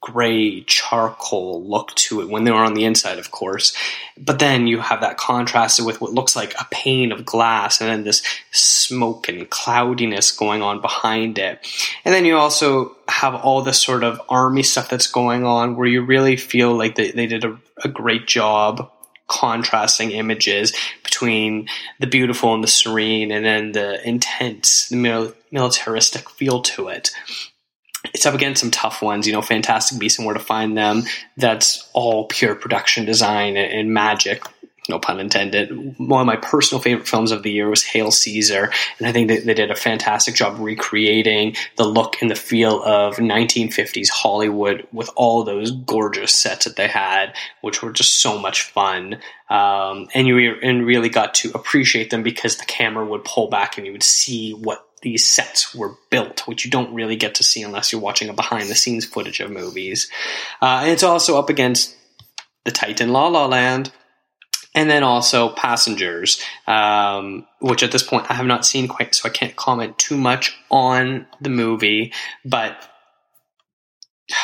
gray 0.00 0.62
charcoal 0.62 1.62
look 1.64 1.94
to 1.94 2.20
it 2.20 2.28
when 2.28 2.44
they 2.44 2.50
were 2.50 2.64
on 2.64 2.74
the 2.74 2.84
inside, 2.84 3.18
of 3.18 3.30
course. 3.30 3.74
But 4.16 4.38
then 4.38 4.66
you 4.66 4.80
have 4.80 5.00
that 5.00 5.16
contrasted 5.16 5.86
with 5.86 6.00
what 6.00 6.12
looks 6.12 6.34
like 6.34 6.54
a 6.60 6.66
pane 6.70 7.12
of 7.12 7.24
glass 7.24 7.80
and 7.80 7.88
then 7.88 8.04
this 8.04 8.22
smoke 8.50 9.28
and 9.28 9.48
cloudiness 9.48 10.32
going 10.32 10.60
on 10.62 10.80
behind 10.80 11.38
it. 11.38 11.66
And 12.04 12.12
then 12.12 12.24
you 12.24 12.36
also 12.36 12.96
have 13.08 13.34
all 13.34 13.62
this 13.62 13.80
sort 13.80 14.04
of 14.04 14.20
army 14.28 14.62
stuff 14.62 14.88
that's 14.88 15.06
going 15.06 15.44
on 15.44 15.76
where 15.76 15.86
you 15.86 16.02
really 16.02 16.36
feel 16.36 16.74
like 16.74 16.96
they, 16.96 17.12
they 17.12 17.26
did 17.26 17.44
a, 17.44 17.58
a 17.84 17.88
great 17.88 18.26
job 18.26 18.90
contrasting 19.28 20.10
images 20.10 20.72
between 21.04 21.68
the 22.00 22.06
beautiful 22.06 22.54
and 22.54 22.62
the 22.62 22.68
serene 22.68 23.30
and 23.30 23.44
then 23.44 23.72
the 23.72 24.06
intense, 24.06 24.88
the 24.88 24.96
mil- 24.96 25.34
militaristic 25.50 26.28
feel 26.30 26.60
to 26.62 26.88
it 26.88 27.12
it's 28.14 28.26
up 28.26 28.34
against 28.34 28.60
some 28.60 28.70
tough 28.70 29.02
ones. 29.02 29.26
You 29.26 29.32
know, 29.32 29.42
Fantastic 29.42 29.98
Beasts 29.98 30.18
and 30.18 30.26
Where 30.26 30.34
to 30.34 30.40
Find 30.40 30.76
Them. 30.76 31.04
That's 31.36 31.88
all 31.92 32.26
pure 32.26 32.54
production 32.54 33.04
design 33.04 33.56
and, 33.56 33.72
and 33.72 33.94
magic. 33.94 34.42
No 34.88 34.98
pun 34.98 35.20
intended. 35.20 35.70
One 35.98 36.22
of 36.22 36.26
my 36.26 36.36
personal 36.36 36.82
favorite 36.82 37.06
films 37.06 37.30
of 37.30 37.44
the 37.44 37.52
year 37.52 37.68
was 37.68 37.84
Hail 37.84 38.10
Caesar, 38.10 38.72
and 38.98 39.06
I 39.06 39.12
think 39.12 39.28
that 39.28 39.44
they 39.44 39.54
did 39.54 39.70
a 39.70 39.76
fantastic 39.76 40.34
job 40.34 40.58
recreating 40.58 41.54
the 41.76 41.84
look 41.84 42.20
and 42.20 42.28
the 42.28 42.34
feel 42.34 42.82
of 42.82 43.16
1950s 43.16 44.08
Hollywood 44.08 44.88
with 44.92 45.08
all 45.14 45.44
those 45.44 45.70
gorgeous 45.70 46.34
sets 46.34 46.64
that 46.64 46.74
they 46.74 46.88
had, 46.88 47.32
which 47.60 47.80
were 47.80 47.92
just 47.92 48.20
so 48.20 48.38
much 48.38 48.62
fun. 48.62 49.20
Um, 49.48 50.08
and 50.14 50.26
you 50.26 50.36
re- 50.36 50.58
and 50.62 50.84
really 50.84 51.10
got 51.10 51.34
to 51.34 51.52
appreciate 51.54 52.10
them 52.10 52.24
because 52.24 52.56
the 52.56 52.64
camera 52.64 53.04
would 53.04 53.24
pull 53.24 53.48
back 53.48 53.78
and 53.78 53.86
you 53.86 53.92
would 53.92 54.02
see 54.02 54.52
what 54.52 54.84
these 55.02 55.28
sets 55.28 55.74
were 55.74 55.94
built, 56.10 56.48
which 56.48 56.64
you 56.64 56.70
don't 56.72 56.92
really 56.92 57.16
get 57.16 57.36
to 57.36 57.44
see 57.44 57.62
unless 57.62 57.92
you're 57.92 58.00
watching 58.00 58.28
a 58.28 58.32
behind 58.32 58.68
the 58.68 58.74
scenes 58.74 59.04
footage 59.04 59.38
of 59.38 59.50
movies. 59.50 60.10
Uh, 60.60 60.80
and 60.82 60.90
it's 60.90 61.02
also 61.04 61.38
up 61.38 61.50
against 61.50 61.96
the 62.64 62.72
Titan 62.72 63.10
La 63.10 63.28
La 63.28 63.46
Land. 63.46 63.92
And 64.74 64.88
then 64.88 65.02
also 65.02 65.50
Passengers, 65.50 66.42
um, 66.66 67.46
which 67.60 67.82
at 67.82 67.92
this 67.92 68.02
point 68.02 68.30
I 68.30 68.34
have 68.34 68.46
not 68.46 68.64
seen 68.64 68.88
quite, 68.88 69.14
so 69.14 69.28
I 69.28 69.32
can't 69.32 69.54
comment 69.54 69.98
too 69.98 70.16
much 70.16 70.56
on 70.70 71.26
the 71.40 71.50
movie. 71.50 72.12
But 72.44 72.88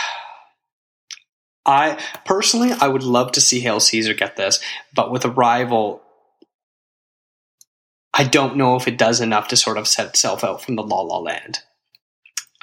I 1.67 2.03
personally, 2.25 2.73
I 2.73 2.89
would 2.89 3.03
love 3.03 3.33
to 3.33 3.41
see 3.41 3.61
Hail 3.61 3.81
Caesar 3.81 4.15
get 4.15 4.37
this, 4.37 4.61
but 4.95 5.11
with 5.11 5.25
Arrival, 5.25 6.03
I 8.15 8.25
don't 8.25 8.57
know 8.57 8.77
if 8.77 8.89
it 8.89 8.99
does 8.99 9.21
enough 9.21 9.49
to 9.49 9.57
sort 9.57 9.79
of 9.79 9.87
set 9.87 10.09
itself 10.09 10.43
out 10.43 10.63
from 10.63 10.77
the 10.77 10.83
La 10.83 11.01
La 11.03 11.19
Land. 11.19 11.61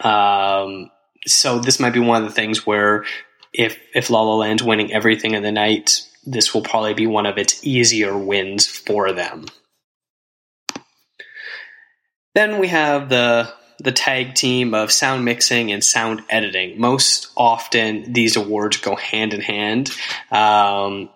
Um, 0.03 0.91
so 1.25 1.59
this 1.59 1.79
might 1.79 1.93
be 1.93 1.99
one 1.99 2.21
of 2.21 2.27
the 2.27 2.35
things 2.35 2.65
where 2.65 3.05
if 3.53 3.79
if 3.93 4.09
La 4.09 4.21
La 4.21 4.35
Land's 4.35 4.63
winning 4.63 4.91
everything 4.91 5.33
in 5.33 5.43
the 5.43 5.51
night, 5.51 6.01
this 6.25 6.53
will 6.53 6.61
probably 6.61 6.93
be 6.93 7.07
one 7.07 7.25
of 7.25 7.37
its 7.37 7.65
easier 7.65 8.17
wins 8.17 8.67
for 8.67 9.11
them. 9.11 9.45
Then 12.33 12.59
we 12.59 12.67
have 12.67 13.09
the 13.09 13.53
the 13.79 13.91
tag 13.91 14.35
team 14.35 14.73
of 14.73 14.91
sound 14.91 15.25
mixing 15.25 15.71
and 15.71 15.83
sound 15.83 16.23
editing. 16.29 16.79
Most 16.79 17.27
often, 17.35 18.13
these 18.13 18.37
awards 18.37 18.77
go 18.77 18.95
hand 18.95 19.33
in 19.33 19.41
hand. 19.41 19.91
Um, 20.31 21.09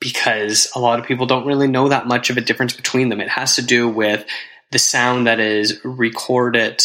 because 0.00 0.70
a 0.76 0.78
lot 0.78 1.00
of 1.00 1.06
people 1.06 1.26
don't 1.26 1.46
really 1.46 1.66
know 1.66 1.88
that 1.88 2.06
much 2.06 2.30
of 2.30 2.36
a 2.36 2.40
difference 2.40 2.72
between 2.72 3.08
them. 3.08 3.20
It 3.20 3.28
has 3.28 3.56
to 3.56 3.62
do 3.62 3.88
with 3.88 4.24
the 4.70 4.78
sound 4.78 5.26
that 5.26 5.40
is 5.40 5.80
recorded 5.84 6.82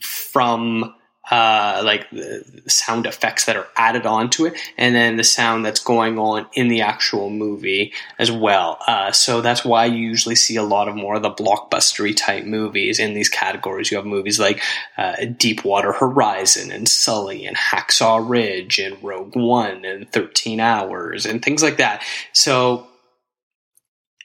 from 0.00 0.94
uh, 1.30 1.80
like 1.84 2.10
the 2.10 2.44
sound 2.66 3.06
effects 3.06 3.46
that 3.46 3.56
are 3.56 3.66
added 3.76 4.04
onto 4.06 4.44
it, 4.44 4.54
and 4.76 4.94
then 4.94 5.16
the 5.16 5.24
sound 5.24 5.64
that's 5.64 5.80
going 5.80 6.18
on 6.18 6.46
in 6.52 6.68
the 6.68 6.82
actual 6.82 7.30
movie 7.30 7.92
as 8.18 8.30
well. 8.30 8.78
Uh, 8.86 9.10
so 9.10 9.40
that's 9.40 9.64
why 9.64 9.86
you 9.86 9.96
usually 9.96 10.34
see 10.34 10.56
a 10.56 10.62
lot 10.62 10.88
of 10.88 10.94
more 10.94 11.16
of 11.16 11.22
the 11.22 11.30
blockbustery 11.30 12.14
type 12.16 12.44
movies 12.44 12.98
in 12.98 13.14
these 13.14 13.28
categories. 13.28 13.90
You 13.90 13.96
have 13.96 14.06
movies 14.06 14.38
like 14.38 14.60
uh, 14.98 15.24
Deepwater 15.36 15.92
Horizon 15.92 16.70
and 16.70 16.88
Sully 16.88 17.46
and 17.46 17.56
Hacksaw 17.56 18.28
Ridge 18.28 18.78
and 18.78 19.02
Rogue 19.02 19.34
One 19.34 19.84
and 19.84 20.10
Thirteen 20.12 20.60
Hours 20.60 21.26
and 21.26 21.42
things 21.42 21.62
like 21.62 21.78
that. 21.78 22.02
So 22.32 22.86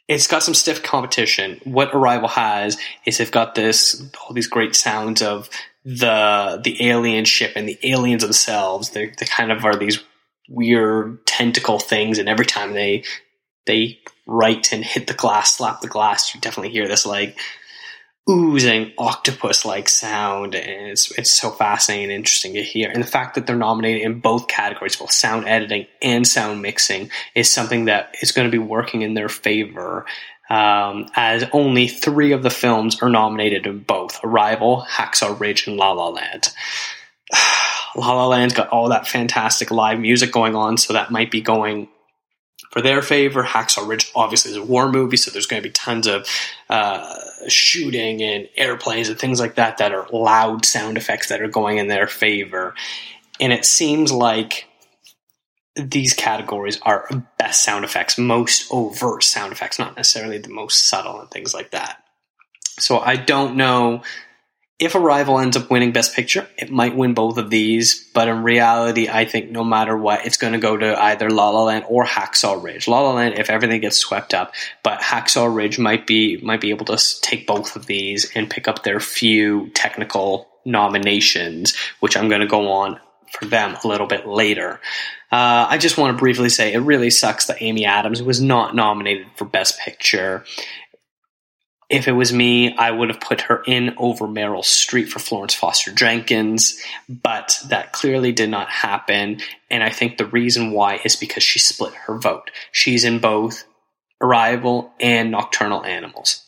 it's 0.09 0.27
got 0.27 0.41
some 0.41 0.55
stiff 0.55 0.81
competition. 0.81 1.61
What 1.63 1.93
Arrival 1.93 2.29
has 2.29 2.77
is 3.05 3.19
they've 3.19 3.31
got 3.31 3.55
this 3.55 4.03
all 4.21 4.33
these 4.33 4.47
great 4.47 4.75
sounds 4.75 5.21
of 5.21 5.49
the 5.97 6.61
the 6.63 6.87
alien 6.87 7.25
ship 7.25 7.53
and 7.55 7.67
the 7.67 7.79
aliens 7.83 8.21
themselves. 8.21 8.91
They 8.91 9.07
they 9.17 9.25
kind 9.25 9.51
of 9.51 9.65
are 9.65 9.75
these 9.75 10.03
weird 10.47 11.25
tentacle 11.25 11.79
things, 11.79 12.19
and 12.19 12.29
every 12.29 12.45
time 12.45 12.73
they 12.73 13.03
they 13.65 13.99
write 14.27 14.71
and 14.71 14.85
hit 14.85 15.07
the 15.07 15.13
glass, 15.13 15.57
slap 15.57 15.81
the 15.81 15.87
glass, 15.87 16.33
you 16.33 16.41
definitely 16.41 16.71
hear 16.71 16.87
this 16.87 17.05
like 17.05 17.37
oozing 18.29 18.91
octopus 18.99 19.65
like 19.65 19.89
sound 19.89 20.53
and 20.53 20.91
it's 20.91 21.09
it's 21.17 21.31
so 21.31 21.49
fascinating 21.49 22.05
and 22.05 22.13
interesting 22.13 22.53
to 22.53 22.61
hear. 22.61 22.91
And 22.91 23.01
the 23.01 23.07
fact 23.07 23.33
that 23.33 23.47
they're 23.47 23.55
nominated 23.55 24.03
in 24.03 24.19
both 24.19 24.47
categories, 24.47 24.95
both 24.95 25.11
sound 25.11 25.47
editing 25.47 25.87
and 26.03 26.27
sound 26.27 26.61
mixing, 26.61 27.09
is 27.33 27.51
something 27.51 27.85
that 27.85 28.15
is 28.21 28.31
going 28.31 28.45
to 28.45 28.51
be 28.51 28.63
working 28.63 29.01
in 29.01 29.15
their 29.15 29.29
favor 29.29 30.05
um, 30.49 31.09
as 31.15 31.45
only 31.53 31.87
three 31.87 32.31
of 32.31 32.43
the 32.43 32.49
films 32.49 33.01
are 33.01 33.09
nominated 33.09 33.67
in 33.67 33.79
both 33.79 34.19
Arrival, 34.23 34.85
Hacksaw 34.89 35.39
Ridge, 35.39 35.67
and 35.67 35.77
La 35.77 35.91
La 35.91 36.09
Land. 36.09 36.49
La 37.95 38.13
La 38.13 38.27
Land's 38.27 38.53
got 38.53 38.69
all 38.69 38.89
that 38.89 39.07
fantastic 39.07 39.71
live 39.71 39.99
music 39.99 40.31
going 40.31 40.55
on, 40.55 40.77
so 40.77 40.93
that 40.93 41.11
might 41.11 41.31
be 41.31 41.41
going 41.41 41.87
for 42.71 42.81
their 42.81 43.01
favor. 43.01 43.43
Hacksaw 43.43 43.87
Ridge 43.87 44.11
obviously 44.15 44.51
is 44.51 44.57
a 44.57 44.63
war 44.63 44.91
movie, 44.91 45.17
so 45.17 45.31
there's 45.31 45.47
going 45.47 45.61
to 45.61 45.67
be 45.67 45.73
tons 45.73 46.07
of 46.07 46.27
uh, 46.69 47.15
shooting 47.47 48.21
and 48.21 48.47
airplanes 48.55 49.09
and 49.09 49.19
things 49.19 49.39
like 49.39 49.55
that 49.55 49.77
that 49.77 49.91
are 49.91 50.07
loud 50.11 50.65
sound 50.65 50.97
effects 50.97 51.29
that 51.29 51.41
are 51.41 51.47
going 51.47 51.77
in 51.77 51.87
their 51.87 52.07
favor. 52.07 52.73
And 53.39 53.53
it 53.53 53.65
seems 53.65 54.11
like 54.11 54.68
these 55.81 56.13
categories 56.13 56.79
are 56.81 57.07
best 57.37 57.63
sound 57.63 57.85
effects, 57.85 58.17
most 58.17 58.67
overt 58.71 59.23
sound 59.23 59.51
effects, 59.51 59.79
not 59.79 59.95
necessarily 59.95 60.37
the 60.37 60.49
most 60.49 60.87
subtle 60.87 61.19
and 61.19 61.29
things 61.31 61.53
like 61.53 61.71
that. 61.71 62.03
So 62.79 62.99
I 62.99 63.15
don't 63.15 63.55
know 63.55 64.03
if 64.79 64.95
Arrival 64.95 65.39
ends 65.39 65.57
up 65.57 65.69
winning 65.69 65.91
Best 65.91 66.15
Picture, 66.15 66.47
it 66.57 66.71
might 66.71 66.95
win 66.95 67.13
both 67.13 67.37
of 67.37 67.49
these, 67.49 68.09
but 68.13 68.29
in 68.29 68.43
reality, 68.43 69.09
I 69.09 69.25
think 69.25 69.51
no 69.51 69.65
matter 69.65 69.95
what, 69.95 70.25
it's 70.25 70.37
going 70.37 70.53
to 70.53 70.59
go 70.59 70.77
to 70.77 70.97
either 71.03 71.29
La 71.29 71.49
La 71.49 71.63
Land 71.65 71.83
or 71.89 72.05
Hacksaw 72.05 72.63
Ridge. 72.63 72.87
La 72.87 73.01
La 73.01 73.13
Land, 73.13 73.37
if 73.37 73.49
everything 73.49 73.81
gets 73.81 73.97
swept 73.97 74.33
up, 74.33 74.53
but 74.81 75.01
Hacksaw 75.01 75.53
Ridge 75.53 75.79
might 75.79 76.07
be 76.07 76.37
might 76.37 76.61
be 76.61 76.69
able 76.69 76.85
to 76.85 76.97
take 77.21 77.45
both 77.45 77.75
of 77.75 77.87
these 77.87 78.31
and 78.35 78.49
pick 78.49 78.69
up 78.69 78.83
their 78.83 79.01
few 79.01 79.69
technical 79.71 80.47
nominations, 80.63 81.75
which 81.99 82.15
I'm 82.15 82.29
going 82.29 82.41
to 82.41 82.47
go 82.47 82.71
on 82.71 83.01
for 83.31 83.45
them 83.45 83.77
a 83.83 83.87
little 83.87 84.07
bit 84.07 84.27
later. 84.27 84.79
Uh, 85.31 85.67
I 85.69 85.77
just 85.77 85.97
want 85.97 86.15
to 86.15 86.19
briefly 86.19 86.49
say 86.49 86.73
it 86.73 86.79
really 86.79 87.09
sucks 87.09 87.45
that 87.47 87.61
Amy 87.61 87.85
Adams 87.85 88.21
was 88.23 88.41
not 88.41 88.75
nominated 88.75 89.27
for 89.35 89.45
Best 89.45 89.79
Picture. 89.79 90.43
if 91.89 92.07
it 92.07 92.11
was 92.11 92.31
me, 92.31 92.75
I 92.75 92.91
would 92.91 93.09
have 93.09 93.19
put 93.19 93.41
her 93.41 93.63
in 93.65 93.95
over 93.97 94.27
Meryl 94.27 94.63
Streep 94.63 95.09
for 95.09 95.19
Florence 95.19 95.55
Foster 95.55 95.91
Jenkins, 95.91 96.79
but 97.07 97.59
that 97.69 97.93
clearly 97.93 98.31
did 98.31 98.49
not 98.49 98.69
happen. 98.69 99.41
And 99.71 99.83
I 99.83 99.89
think 99.89 100.17
the 100.17 100.27
reason 100.27 100.71
why 100.71 100.99
is 101.03 101.15
because 101.15 101.43
she 101.43 101.57
split 101.59 101.93
her 101.93 102.17
vote. 102.17 102.51
She's 102.71 103.03
in 103.03 103.19
both 103.19 103.65
Arrival 104.21 104.91
and 104.99 105.31
Nocturnal 105.31 105.83
Animals. 105.83 106.43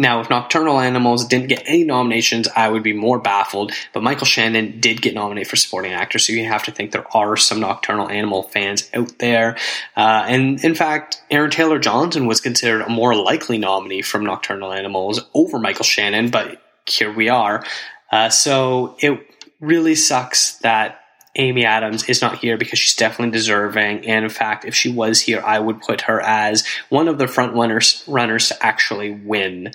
Now, 0.00 0.20
if 0.20 0.30
Nocturnal 0.30 0.80
Animals 0.80 1.26
didn't 1.26 1.48
get 1.48 1.62
any 1.66 1.84
nominations, 1.84 2.48
I 2.56 2.70
would 2.70 2.82
be 2.82 2.94
more 2.94 3.18
baffled. 3.18 3.72
But 3.92 4.02
Michael 4.02 4.24
Shannon 4.24 4.80
did 4.80 5.02
get 5.02 5.12
nominated 5.12 5.50
for 5.50 5.56
supporting 5.56 5.92
actor, 5.92 6.18
so 6.18 6.32
you 6.32 6.46
have 6.46 6.64
to 6.64 6.72
think 6.72 6.92
there 6.92 7.06
are 7.14 7.36
some 7.36 7.60
Nocturnal 7.60 8.08
Animal 8.08 8.44
fans 8.44 8.88
out 8.94 9.18
there. 9.18 9.58
Uh, 9.94 10.24
and 10.26 10.64
in 10.64 10.74
fact, 10.74 11.22
Aaron 11.30 11.50
Taylor 11.50 11.78
Johnson 11.78 12.26
was 12.26 12.40
considered 12.40 12.80
a 12.80 12.88
more 12.88 13.14
likely 13.14 13.58
nominee 13.58 14.00
from 14.00 14.24
Nocturnal 14.24 14.72
Animals 14.72 15.20
over 15.34 15.58
Michael 15.58 15.84
Shannon, 15.84 16.30
but 16.30 16.62
here 16.86 17.12
we 17.12 17.28
are. 17.28 17.62
Uh, 18.10 18.30
so 18.30 18.96
it 19.00 19.20
really 19.60 19.94
sucks 19.94 20.54
that 20.60 20.99
Amy 21.36 21.64
Adams 21.64 22.08
is 22.08 22.20
not 22.20 22.38
here 22.38 22.56
because 22.56 22.78
she's 22.78 22.94
definitely 22.94 23.32
deserving. 23.32 24.06
And 24.06 24.24
in 24.24 24.30
fact, 24.30 24.64
if 24.64 24.74
she 24.74 24.90
was 24.90 25.20
here, 25.20 25.40
I 25.40 25.58
would 25.58 25.80
put 25.80 26.02
her 26.02 26.20
as 26.20 26.66
one 26.88 27.08
of 27.08 27.18
the 27.18 27.28
front 27.28 27.54
runners 27.54 28.02
runners 28.06 28.48
to 28.48 28.64
actually 28.64 29.10
win. 29.10 29.72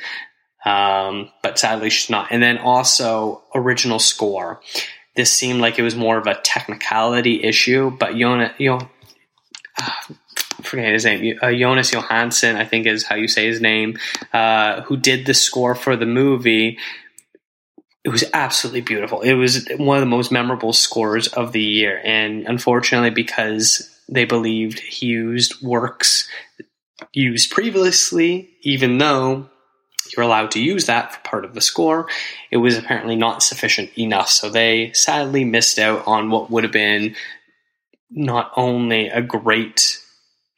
Um, 0.66 1.30
but 1.44 1.58
sadly, 1.60 1.90
she's 1.90 2.10
not. 2.10 2.28
And 2.32 2.42
then 2.42 2.58
also 2.58 3.44
original 3.54 4.00
score. 4.00 4.62
This 5.16 5.32
seemed 5.32 5.62
like 5.62 5.80
it 5.80 5.84
was 5.84 5.96
more 5.96 6.18
of 6.18 6.28
a 6.28 6.36
technicality 6.36 7.44
issue, 7.44 7.90
but 7.90 8.16
know, 8.70 8.90
uh, 9.78 9.92
forget 10.62 10.92
his 10.92 11.06
name. 11.06 11.40
Uh, 11.42 11.54
Jonas 11.54 11.92
Johansson, 11.92 12.58
I 12.58 12.66
think 12.66 12.86
is 12.86 13.06
how 13.06 13.16
you 13.16 13.28
say 13.28 13.46
his 13.46 13.62
name, 13.62 13.98
uh, 14.34 14.82
who 14.82 14.98
did 14.98 15.26
the 15.26 15.34
score 15.34 15.76
for 15.76 15.96
the 15.96 16.06
movie 16.06 16.78
it 18.06 18.10
was 18.10 18.24
absolutely 18.34 18.82
beautiful. 18.82 19.22
It 19.22 19.34
was 19.34 19.68
one 19.78 19.98
of 19.98 20.02
the 20.02 20.06
most 20.06 20.32
memorable 20.32 20.74
scores 20.74 21.28
of 21.28 21.54
the 21.54 21.62
year. 21.62 22.00
And 22.06 22.46
unfortunately, 22.48 23.10
because 23.10 23.90
they 24.08 24.26
believed 24.26 24.80
he 24.80 25.08
used 25.08 25.60
works 25.64 26.30
used 27.14 27.50
previously, 27.50 28.52
even 28.62 29.00
though 29.00 29.50
you're 30.16 30.24
allowed 30.24 30.52
to 30.52 30.62
use 30.62 30.86
that 30.86 31.16
for 31.16 31.20
part 31.22 31.46
of 31.46 31.56
the 31.56 31.62
score, 31.62 32.08
it 32.52 32.58
was 32.58 32.78
apparently 32.78 33.16
not 33.16 33.42
sufficient 33.42 33.90
enough. 33.98 34.30
So 34.30 34.52
they 34.52 34.92
sadly 34.94 35.44
missed 35.44 35.80
out 35.80 36.06
on 36.06 36.30
what 36.30 36.52
would 36.52 36.64
have 36.64 36.72
been 36.72 37.16
not 38.12 38.52
only 38.56 39.10
a 39.10 39.24
great 39.24 40.00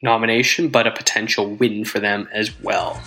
nomination, 0.02 0.68
but 0.68 0.86
a 0.86 0.90
potential 0.90 1.54
win 1.54 1.86
for 1.86 1.98
them 1.98 2.28
as 2.30 2.52
well. 2.60 3.00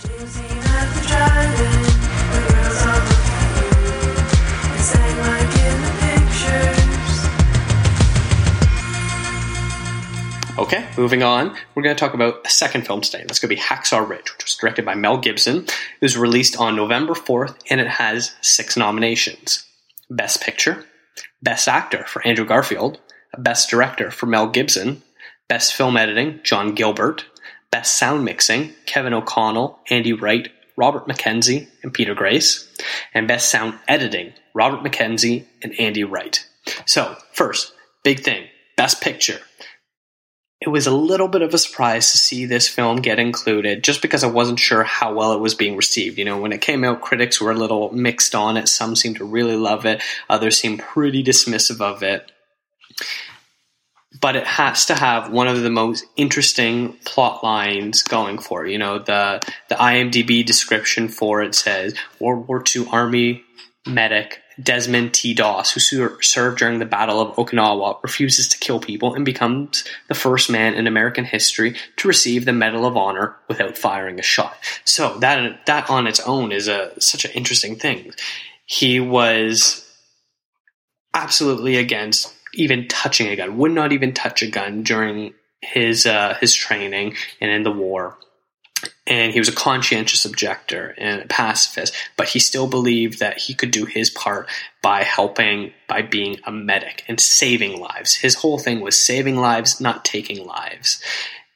Okay, 10.72 10.88
moving 10.96 11.22
on. 11.22 11.54
We're 11.74 11.82
going 11.82 11.94
to 11.94 12.00
talk 12.00 12.14
about 12.14 12.46
a 12.46 12.48
second 12.48 12.86
film 12.86 13.02
today. 13.02 13.24
That's 13.26 13.38
going 13.38 13.50
to 13.50 13.54
be 13.54 13.60
Hacksaw 13.60 14.08
Ridge, 14.08 14.32
which 14.32 14.44
was 14.44 14.56
directed 14.58 14.86
by 14.86 14.94
Mel 14.94 15.18
Gibson. 15.18 15.64
It 15.66 16.00
was 16.00 16.16
released 16.16 16.58
on 16.58 16.74
November 16.74 17.12
4th, 17.12 17.56
and 17.68 17.78
it 17.78 17.88
has 17.88 18.32
six 18.40 18.74
nominations 18.74 19.66
Best 20.08 20.40
Picture, 20.40 20.86
Best 21.42 21.68
Actor 21.68 22.06
for 22.06 22.26
Andrew 22.26 22.46
Garfield, 22.46 22.98
Best 23.36 23.68
Director 23.68 24.10
for 24.10 24.24
Mel 24.24 24.48
Gibson, 24.48 25.02
Best 25.46 25.74
Film 25.74 25.98
Editing, 25.98 26.40
John 26.42 26.74
Gilbert, 26.74 27.26
Best 27.70 27.96
Sound 27.96 28.24
Mixing, 28.24 28.72
Kevin 28.86 29.12
O'Connell, 29.12 29.78
Andy 29.90 30.14
Wright, 30.14 30.48
Robert 30.78 31.06
Mackenzie, 31.06 31.68
and 31.82 31.92
Peter 31.92 32.14
Grace, 32.14 32.66
and 33.12 33.28
Best 33.28 33.50
Sound 33.50 33.78
Editing, 33.88 34.32
Robert 34.54 34.82
Mackenzie 34.82 35.46
and 35.62 35.78
Andy 35.78 36.02
Wright. 36.02 36.48
So, 36.86 37.18
first, 37.34 37.74
big 38.02 38.20
thing 38.20 38.46
Best 38.78 39.02
Picture 39.02 39.40
it 40.62 40.68
was 40.68 40.86
a 40.86 40.94
little 40.94 41.26
bit 41.26 41.42
of 41.42 41.52
a 41.52 41.58
surprise 41.58 42.12
to 42.12 42.18
see 42.18 42.46
this 42.46 42.68
film 42.68 42.98
get 42.98 43.18
included 43.18 43.82
just 43.82 44.00
because 44.00 44.22
I 44.22 44.28
wasn't 44.28 44.60
sure 44.60 44.84
how 44.84 45.12
well 45.12 45.32
it 45.32 45.40
was 45.40 45.54
being 45.54 45.76
received. 45.76 46.18
You 46.18 46.24
know, 46.24 46.38
when 46.38 46.52
it 46.52 46.60
came 46.60 46.84
out, 46.84 47.00
critics 47.00 47.40
were 47.40 47.50
a 47.50 47.56
little 47.56 47.92
mixed 47.92 48.34
on 48.34 48.56
it. 48.56 48.68
Some 48.68 48.94
seemed 48.94 49.16
to 49.16 49.24
really 49.24 49.56
love 49.56 49.84
it, 49.84 50.00
others 50.30 50.60
seemed 50.60 50.78
pretty 50.78 51.24
dismissive 51.24 51.80
of 51.80 52.04
it. 52.04 52.30
But 54.20 54.36
it 54.36 54.46
has 54.46 54.86
to 54.86 54.94
have 54.94 55.32
one 55.32 55.48
of 55.48 55.62
the 55.62 55.70
most 55.70 56.04
interesting 56.16 56.92
plot 57.04 57.42
lines 57.42 58.02
going 58.02 58.38
for 58.38 58.64
it. 58.64 58.70
You 58.70 58.78
know, 58.78 59.00
the 59.00 59.40
the 59.68 59.74
IMDb 59.74 60.46
description 60.46 61.08
for 61.08 61.42
it 61.42 61.56
says 61.56 61.94
World 62.20 62.46
War 62.46 62.62
II 62.76 62.86
Army 62.92 63.42
medic 63.84 64.41
Desmond 64.60 65.14
T. 65.14 65.34
Doss, 65.34 65.72
who 65.72 65.80
served 66.20 66.58
during 66.58 66.78
the 66.78 66.84
Battle 66.84 67.20
of 67.20 67.36
Okinawa, 67.36 68.02
refuses 68.02 68.48
to 68.48 68.58
kill 68.58 68.80
people 68.80 69.14
and 69.14 69.24
becomes 69.24 69.84
the 70.08 70.14
first 70.14 70.50
man 70.50 70.74
in 70.74 70.86
American 70.86 71.24
history 71.24 71.76
to 71.96 72.08
receive 72.08 72.44
the 72.44 72.52
Medal 72.52 72.84
of 72.84 72.96
Honor 72.96 73.36
without 73.48 73.78
firing 73.78 74.18
a 74.18 74.22
shot. 74.22 74.56
So 74.84 75.18
that 75.18 75.66
that 75.66 75.88
on 75.88 76.06
its 76.06 76.20
own 76.20 76.52
is 76.52 76.68
a 76.68 77.00
such 77.00 77.24
an 77.24 77.32
interesting 77.32 77.76
thing. 77.76 78.12
He 78.66 79.00
was 79.00 79.88
absolutely 81.14 81.76
against 81.76 82.34
even 82.54 82.88
touching 82.88 83.28
a 83.28 83.36
gun. 83.36 83.56
Would 83.58 83.72
not 83.72 83.92
even 83.92 84.12
touch 84.12 84.42
a 84.42 84.50
gun 84.50 84.82
during 84.82 85.34
his 85.60 86.06
uh, 86.06 86.36
his 86.40 86.54
training 86.54 87.16
and 87.40 87.50
in 87.50 87.62
the 87.62 87.72
war 87.72 88.18
and 89.06 89.32
he 89.32 89.38
was 89.38 89.48
a 89.48 89.52
conscientious 89.52 90.24
objector 90.24 90.94
and 90.98 91.22
a 91.22 91.26
pacifist, 91.26 91.94
but 92.16 92.28
he 92.28 92.38
still 92.38 92.66
believed 92.66 93.18
that 93.18 93.38
he 93.38 93.54
could 93.54 93.70
do 93.70 93.84
his 93.84 94.10
part 94.10 94.48
by 94.80 95.02
helping, 95.02 95.72
by 95.88 96.02
being 96.02 96.38
a 96.44 96.52
medic 96.52 97.04
and 97.08 97.20
saving 97.20 97.80
lives. 97.80 98.14
His 98.14 98.36
whole 98.36 98.58
thing 98.58 98.80
was 98.80 98.98
saving 98.98 99.36
lives, 99.36 99.80
not 99.80 100.04
taking 100.04 100.46
lives. 100.46 101.02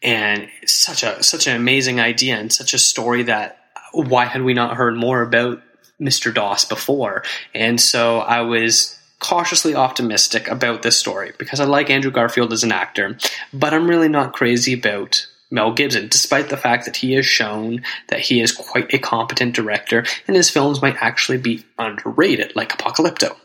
And 0.03 0.49
such 0.67 1.03
a 1.03 1.23
such 1.23 1.47
an 1.47 1.57
amazing 1.57 2.01
idea 2.01 2.37
and 2.37 2.53
such 2.53 2.75
a 2.75 2.79
story 2.79 3.23
that 3.25 3.59
why 3.93 4.27
had 4.27 4.43
we 4.43 4.55
not 4.55 4.77
heard 4.77 4.97
more 4.97 5.23
about 5.23 5.63
Mr. 6.01 6.33
Doss 6.33 6.65
before? 6.65 7.25
And 7.55 7.81
so 7.81 8.19
I 8.19 8.43
was 8.43 8.99
cautiously 9.19 9.75
optimistic 9.75 10.47
about 10.49 10.83
this 10.83 10.99
story 10.99 11.33
because 11.39 11.61
I 11.61 11.65
like 11.65 11.89
Andrew 11.89 12.11
Garfield 12.11 12.53
as 12.53 12.63
an 12.63 12.73
actor, 12.73 13.17
but 13.53 13.73
I'm 13.73 13.89
really 13.89 14.09
not 14.09 14.35
crazy 14.35 14.75
about 14.75 15.27
Mel 15.51 15.73
Gibson, 15.73 16.09
despite 16.09 16.49
the 16.49 16.57
fact 16.57 16.85
that 16.87 16.97
he 16.97 17.13
has 17.13 17.27
shown 17.27 17.83
that 18.09 18.21
he 18.21 18.41
is 18.41 18.53
quite 18.53 18.93
a 18.93 18.99
competent 18.99 19.55
director 19.55 20.05
and 20.27 20.37
his 20.37 20.51
films 20.51 20.83
might 20.83 20.97
actually 21.01 21.39
be 21.39 21.65
underrated, 21.79 22.55
like 22.57 22.77
Apocalypto, 22.77 23.37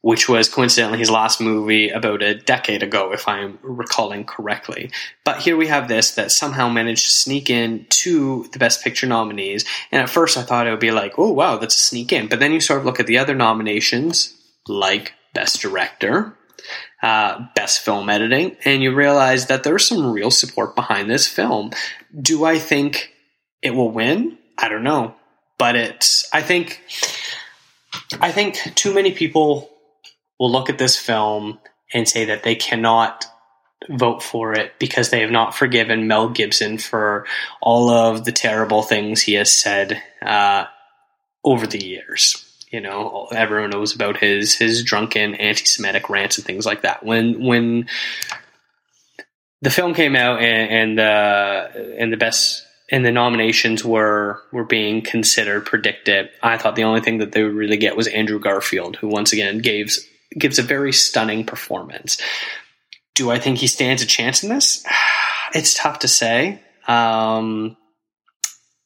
which 0.00 0.28
was 0.28 0.48
coincidentally 0.48 0.98
his 0.98 1.10
last 1.10 1.40
movie 1.40 1.90
about 1.90 2.22
a 2.22 2.34
decade 2.34 2.82
ago, 2.82 3.12
if 3.12 3.28
I'm 3.28 3.58
recalling 3.62 4.24
correctly. 4.24 4.90
But 5.24 5.40
here 5.40 5.56
we 5.56 5.68
have 5.68 5.88
this 5.88 6.12
that 6.16 6.32
somehow 6.32 6.68
managed 6.68 7.04
to 7.04 7.10
sneak 7.10 7.48
in 7.48 7.86
to 7.90 8.48
the 8.52 8.58
Best 8.58 8.82
Picture 8.82 9.06
nominees, 9.06 9.64
and 9.92 10.02
at 10.02 10.10
first 10.10 10.36
I 10.36 10.42
thought 10.42 10.66
it 10.66 10.70
would 10.70 10.80
be 10.80 10.90
like, 10.90 11.14
oh 11.16 11.32
wow, 11.32 11.58
that's 11.58 11.76
a 11.76 11.80
sneak 11.80 12.12
in. 12.12 12.28
But 12.28 12.40
then 12.40 12.52
you 12.52 12.60
sort 12.60 12.80
of 12.80 12.86
look 12.86 12.98
at 12.98 13.06
the 13.06 13.18
other 13.18 13.34
nominations, 13.34 14.34
like 14.66 15.12
Best 15.32 15.60
Director, 15.60 16.36
uh, 17.06 17.46
best 17.54 17.84
film 17.84 18.10
editing, 18.10 18.56
and 18.64 18.82
you 18.82 18.92
realize 18.92 19.46
that 19.46 19.62
there's 19.62 19.86
some 19.86 20.10
real 20.10 20.32
support 20.32 20.74
behind 20.74 21.08
this 21.08 21.28
film. 21.28 21.70
Do 22.20 22.44
I 22.44 22.58
think 22.58 23.12
it 23.62 23.76
will 23.76 23.92
win? 23.92 24.38
I 24.58 24.68
don't 24.68 24.82
know, 24.82 25.14
but 25.56 25.76
it's. 25.76 26.28
I 26.32 26.42
think. 26.42 26.82
I 28.20 28.32
think 28.32 28.56
too 28.74 28.92
many 28.92 29.12
people 29.12 29.70
will 30.40 30.50
look 30.50 30.68
at 30.68 30.78
this 30.78 30.98
film 30.98 31.60
and 31.94 32.08
say 32.08 32.24
that 32.24 32.42
they 32.42 32.56
cannot 32.56 33.24
vote 33.88 34.20
for 34.20 34.54
it 34.54 34.72
because 34.80 35.10
they 35.10 35.20
have 35.20 35.30
not 35.30 35.54
forgiven 35.54 36.08
Mel 36.08 36.28
Gibson 36.28 36.76
for 36.76 37.24
all 37.62 37.88
of 37.88 38.24
the 38.24 38.32
terrible 38.32 38.82
things 38.82 39.22
he 39.22 39.34
has 39.34 39.52
said 39.52 40.02
uh, 40.22 40.64
over 41.44 41.68
the 41.68 41.84
years. 41.84 42.45
You 42.70 42.80
know, 42.80 43.28
everyone 43.32 43.70
knows 43.70 43.94
about 43.94 44.16
his 44.16 44.54
his 44.54 44.82
drunken 44.82 45.34
anti-Semitic 45.34 46.10
rants 46.10 46.38
and 46.38 46.46
things 46.46 46.66
like 46.66 46.82
that. 46.82 47.04
When 47.04 47.44
when 47.44 47.88
the 49.62 49.70
film 49.70 49.94
came 49.94 50.16
out 50.16 50.40
and 50.40 50.98
and, 50.98 51.00
uh, 51.00 51.68
and 51.98 52.12
the 52.12 52.16
best 52.16 52.64
and 52.90 53.04
the 53.04 53.12
nominations 53.12 53.84
were 53.84 54.42
were 54.52 54.64
being 54.64 55.02
considered 55.02 55.66
predicted, 55.66 56.30
I 56.42 56.58
thought 56.58 56.76
the 56.76 56.84
only 56.84 57.00
thing 57.00 57.18
that 57.18 57.32
they 57.32 57.42
would 57.42 57.54
really 57.54 57.76
get 57.76 57.96
was 57.96 58.08
Andrew 58.08 58.40
Garfield, 58.40 58.96
who 58.96 59.08
once 59.08 59.32
again 59.32 59.58
gives 59.58 60.04
gives 60.36 60.58
a 60.58 60.62
very 60.62 60.92
stunning 60.92 61.44
performance. 61.44 62.20
Do 63.14 63.30
I 63.30 63.38
think 63.38 63.58
he 63.58 63.66
stands 63.66 64.02
a 64.02 64.06
chance 64.06 64.42
in 64.42 64.48
this? 64.48 64.84
It's 65.54 65.74
tough 65.74 66.00
to 66.00 66.08
say. 66.08 66.60
Um, 66.88 67.76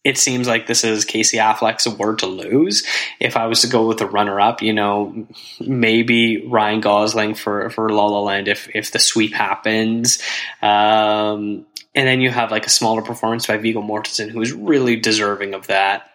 it 0.02 0.16
seems 0.16 0.48
like 0.48 0.66
this 0.66 0.82
is 0.82 1.04
Casey 1.04 1.36
Affleck's 1.36 1.86
award 1.86 2.20
to 2.20 2.26
lose. 2.26 2.86
If 3.18 3.36
I 3.36 3.46
was 3.46 3.60
to 3.62 3.66
go 3.66 3.86
with 3.86 3.98
the 3.98 4.06
runner 4.06 4.40
up, 4.40 4.62
you 4.62 4.72
know, 4.72 5.26
maybe 5.60 6.46
Ryan 6.46 6.80
Gosling 6.80 7.34
for, 7.34 7.68
for 7.70 7.90
La 7.90 8.06
La 8.06 8.20
Land 8.20 8.48
if, 8.48 8.68
if 8.74 8.92
the 8.92 8.98
sweep 8.98 9.34
happens. 9.34 10.22
Um, 10.62 11.66
and 11.94 12.08
then 12.08 12.20
you 12.20 12.30
have 12.30 12.50
like 12.50 12.66
a 12.66 12.70
smaller 12.70 13.02
performance 13.02 13.46
by 13.46 13.58
Viggo 13.58 13.82
Mortensen, 13.82 14.30
who 14.30 14.40
is 14.40 14.52
really 14.52 14.96
deserving 14.96 15.52
of 15.54 15.66
that. 15.66 16.06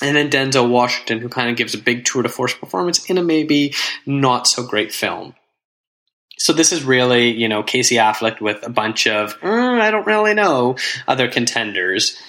And 0.00 0.16
then 0.16 0.30
Denzel 0.30 0.68
Washington, 0.68 1.18
who 1.18 1.28
kind 1.28 1.50
of 1.50 1.56
gives 1.56 1.74
a 1.74 1.78
big 1.78 2.04
tour 2.04 2.22
de 2.22 2.28
force 2.28 2.54
performance 2.54 3.08
in 3.08 3.18
a 3.18 3.22
maybe 3.22 3.74
not 4.06 4.46
so 4.46 4.64
great 4.64 4.92
film. 4.92 5.34
So 6.38 6.52
this 6.52 6.72
is 6.72 6.84
really, 6.84 7.30
you 7.30 7.48
know, 7.48 7.62
Casey 7.62 7.96
Affleck 7.96 8.40
with 8.40 8.64
a 8.66 8.70
bunch 8.70 9.06
of, 9.06 9.38
mm, 9.40 9.80
I 9.80 9.90
don't 9.90 10.06
really 10.06 10.34
know, 10.34 10.76
other 11.08 11.28
contenders. 11.28 12.20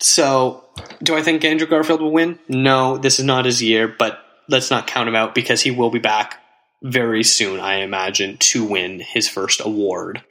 So, 0.00 0.64
do 1.02 1.14
I 1.14 1.22
think 1.22 1.44
Andrew 1.44 1.66
Garfield 1.66 2.00
will 2.00 2.12
win? 2.12 2.38
No, 2.48 2.96
this 2.96 3.18
is 3.18 3.24
not 3.24 3.44
his 3.44 3.62
year, 3.62 3.86
but 3.86 4.18
let's 4.48 4.70
not 4.70 4.86
count 4.86 5.08
him 5.08 5.16
out 5.16 5.34
because 5.34 5.60
he 5.60 5.70
will 5.70 5.90
be 5.90 5.98
back 5.98 6.40
very 6.82 7.22
soon, 7.22 7.60
I 7.60 7.76
imagine, 7.76 8.38
to 8.38 8.64
win 8.64 9.00
his 9.00 9.28
first 9.28 9.60
award. 9.60 10.22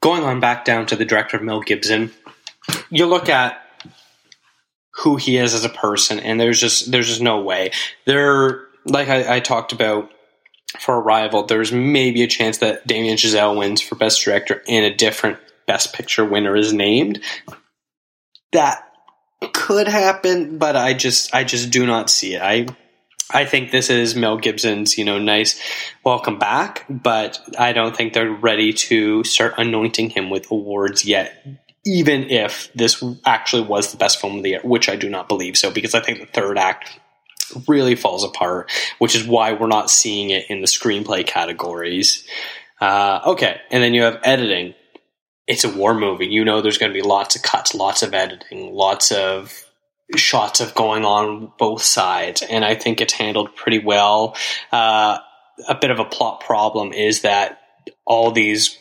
Going 0.00 0.22
on 0.22 0.40
back 0.40 0.64
down 0.64 0.86
to 0.86 0.96
the 0.96 1.04
director 1.04 1.36
of 1.36 1.42
Mel 1.42 1.60
Gibson, 1.60 2.12
you 2.88 3.06
look 3.06 3.28
at 3.28 3.60
who 4.94 5.16
he 5.16 5.36
is 5.36 5.54
as 5.54 5.64
a 5.64 5.70
person, 5.70 6.20
and 6.20 6.40
there's 6.40 6.60
just 6.60 6.90
there's 6.90 7.08
just 7.08 7.20
no 7.20 7.40
way. 7.40 7.72
There, 8.06 8.66
like 8.84 9.08
I, 9.08 9.36
I 9.36 9.40
talked 9.40 9.72
about 9.72 10.10
for 10.78 11.00
Arrival, 11.00 11.44
there's 11.44 11.72
maybe 11.72 12.22
a 12.22 12.28
chance 12.28 12.58
that 12.58 12.86
Damien 12.86 13.16
Chazelle 13.16 13.58
wins 13.58 13.80
for 13.80 13.96
Best 13.96 14.22
Director 14.22 14.62
and 14.68 14.84
a 14.84 14.94
different 14.94 15.38
Best 15.66 15.92
Picture 15.92 16.24
winner 16.24 16.56
is 16.56 16.72
named. 16.72 17.20
That 18.52 18.89
could 19.52 19.88
happen, 19.88 20.58
but 20.58 20.76
I 20.76 20.94
just 20.94 21.34
I 21.34 21.44
just 21.44 21.70
do 21.70 21.86
not 21.86 22.10
see 22.10 22.34
it. 22.34 22.42
I 22.42 22.66
I 23.32 23.44
think 23.44 23.70
this 23.70 23.90
is 23.90 24.14
Mel 24.14 24.36
Gibson's, 24.38 24.98
you 24.98 25.04
know, 25.04 25.18
nice 25.18 25.60
welcome 26.04 26.38
back, 26.38 26.84
but 26.88 27.38
I 27.58 27.72
don't 27.72 27.96
think 27.96 28.12
they're 28.12 28.30
ready 28.30 28.72
to 28.72 29.24
start 29.24 29.54
anointing 29.56 30.10
him 30.10 30.30
with 30.30 30.50
awards 30.50 31.04
yet. 31.04 31.46
Even 31.86 32.24
if 32.24 32.70
this 32.74 33.02
actually 33.24 33.62
was 33.62 33.90
the 33.90 33.96
best 33.96 34.20
film 34.20 34.36
of 34.36 34.42
the 34.42 34.50
year, 34.50 34.60
which 34.62 34.88
I 34.88 34.96
do 34.96 35.08
not 35.08 35.28
believe 35.28 35.56
so, 35.56 35.70
because 35.70 35.94
I 35.94 36.00
think 36.00 36.20
the 36.20 36.26
third 36.26 36.58
act 36.58 37.00
really 37.66 37.94
falls 37.94 38.24
apart, 38.24 38.70
which 38.98 39.14
is 39.14 39.26
why 39.26 39.52
we're 39.52 39.66
not 39.66 39.90
seeing 39.90 40.30
it 40.30 40.46
in 40.50 40.60
the 40.60 40.66
screenplay 40.66 41.26
categories. 41.26 42.26
Uh, 42.80 43.20
okay, 43.26 43.60
and 43.70 43.82
then 43.82 43.94
you 43.94 44.02
have 44.02 44.20
editing, 44.24 44.74
it's 45.50 45.64
a 45.64 45.68
war 45.68 45.94
movie. 45.94 46.28
You 46.28 46.44
know, 46.44 46.60
there's 46.60 46.78
going 46.78 46.92
to 46.92 46.98
be 46.98 47.06
lots 47.06 47.34
of 47.34 47.42
cuts, 47.42 47.74
lots 47.74 48.04
of 48.04 48.14
editing, 48.14 48.72
lots 48.72 49.10
of 49.10 49.64
shots 50.14 50.60
of 50.60 50.76
going 50.76 51.04
on 51.04 51.52
both 51.58 51.82
sides, 51.82 52.42
and 52.42 52.64
I 52.64 52.76
think 52.76 53.00
it's 53.00 53.12
handled 53.12 53.56
pretty 53.56 53.80
well. 53.80 54.36
Uh, 54.70 55.18
a 55.68 55.74
bit 55.74 55.90
of 55.90 55.98
a 55.98 56.04
plot 56.04 56.40
problem 56.40 56.92
is 56.92 57.22
that 57.22 57.58
all 58.06 58.30
these 58.30 58.78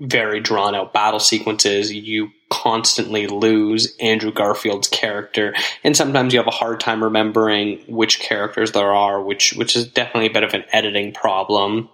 very 0.00 0.40
drawn 0.40 0.74
out 0.74 0.92
battle 0.92 1.20
sequences, 1.20 1.92
you 1.92 2.30
constantly 2.50 3.28
lose 3.28 3.96
Andrew 4.00 4.32
Garfield's 4.32 4.88
character, 4.88 5.54
and 5.84 5.96
sometimes 5.96 6.32
you 6.32 6.40
have 6.40 6.48
a 6.48 6.52
hard 6.52 6.80
time 6.80 7.04
remembering 7.04 7.84
which 7.86 8.18
characters 8.18 8.72
there 8.72 8.92
are, 8.92 9.22
which 9.22 9.52
which 9.52 9.76
is 9.76 9.86
definitely 9.86 10.26
a 10.26 10.32
bit 10.32 10.42
of 10.42 10.54
an 10.54 10.64
editing 10.72 11.12
problem 11.12 11.88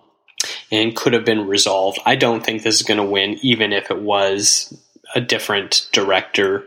and 0.70 0.96
could 0.96 1.12
have 1.12 1.24
been 1.24 1.46
resolved. 1.46 1.98
I 2.06 2.16
don't 2.16 2.44
think 2.44 2.62
this 2.62 2.76
is 2.76 2.86
going 2.86 2.98
to 2.98 3.04
win, 3.04 3.38
even 3.42 3.72
if 3.72 3.90
it 3.90 4.00
was 4.00 4.76
a 5.14 5.20
different 5.20 5.88
director 5.92 6.66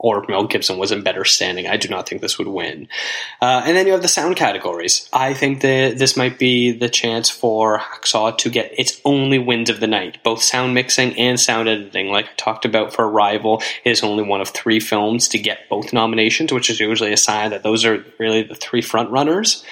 or 0.00 0.24
Mel 0.28 0.46
Gibson 0.46 0.78
was 0.78 0.92
in 0.92 1.02
better 1.02 1.26
standing. 1.26 1.66
I 1.66 1.76
do 1.76 1.88
not 1.88 2.08
think 2.08 2.22
this 2.22 2.38
would 2.38 2.48
win. 2.48 2.88
Uh, 3.40 3.62
and 3.66 3.76
then 3.76 3.86
you 3.86 3.92
have 3.92 4.00
the 4.00 4.08
sound 4.08 4.34
categories. 4.34 5.06
I 5.12 5.34
think 5.34 5.60
that 5.60 5.98
this 5.98 6.16
might 6.16 6.38
be 6.38 6.72
the 6.72 6.88
chance 6.88 7.28
for 7.28 7.78
Hacksaw 7.78 8.38
to 8.38 8.48
get 8.50 8.72
its 8.78 8.98
only 9.04 9.38
wins 9.38 9.68
of 9.68 9.78
the 9.78 9.86
night, 9.86 10.24
both 10.24 10.42
sound 10.42 10.72
mixing 10.72 11.16
and 11.18 11.38
sound 11.38 11.68
editing. 11.68 12.08
Like 12.08 12.24
I 12.24 12.34
talked 12.38 12.64
about 12.64 12.94
for 12.94 13.06
Arrival, 13.06 13.62
it 13.84 13.90
is 13.90 14.02
only 14.02 14.22
one 14.22 14.40
of 14.40 14.48
three 14.48 14.80
films 14.80 15.28
to 15.28 15.38
get 15.38 15.68
both 15.68 15.92
nominations, 15.92 16.50
which 16.50 16.70
is 16.70 16.80
usually 16.80 17.12
a 17.12 17.18
sign 17.18 17.50
that 17.50 17.62
those 17.62 17.84
are 17.84 18.02
really 18.18 18.42
the 18.42 18.54
three 18.54 18.82
front 18.82 19.10
runners. 19.10 19.62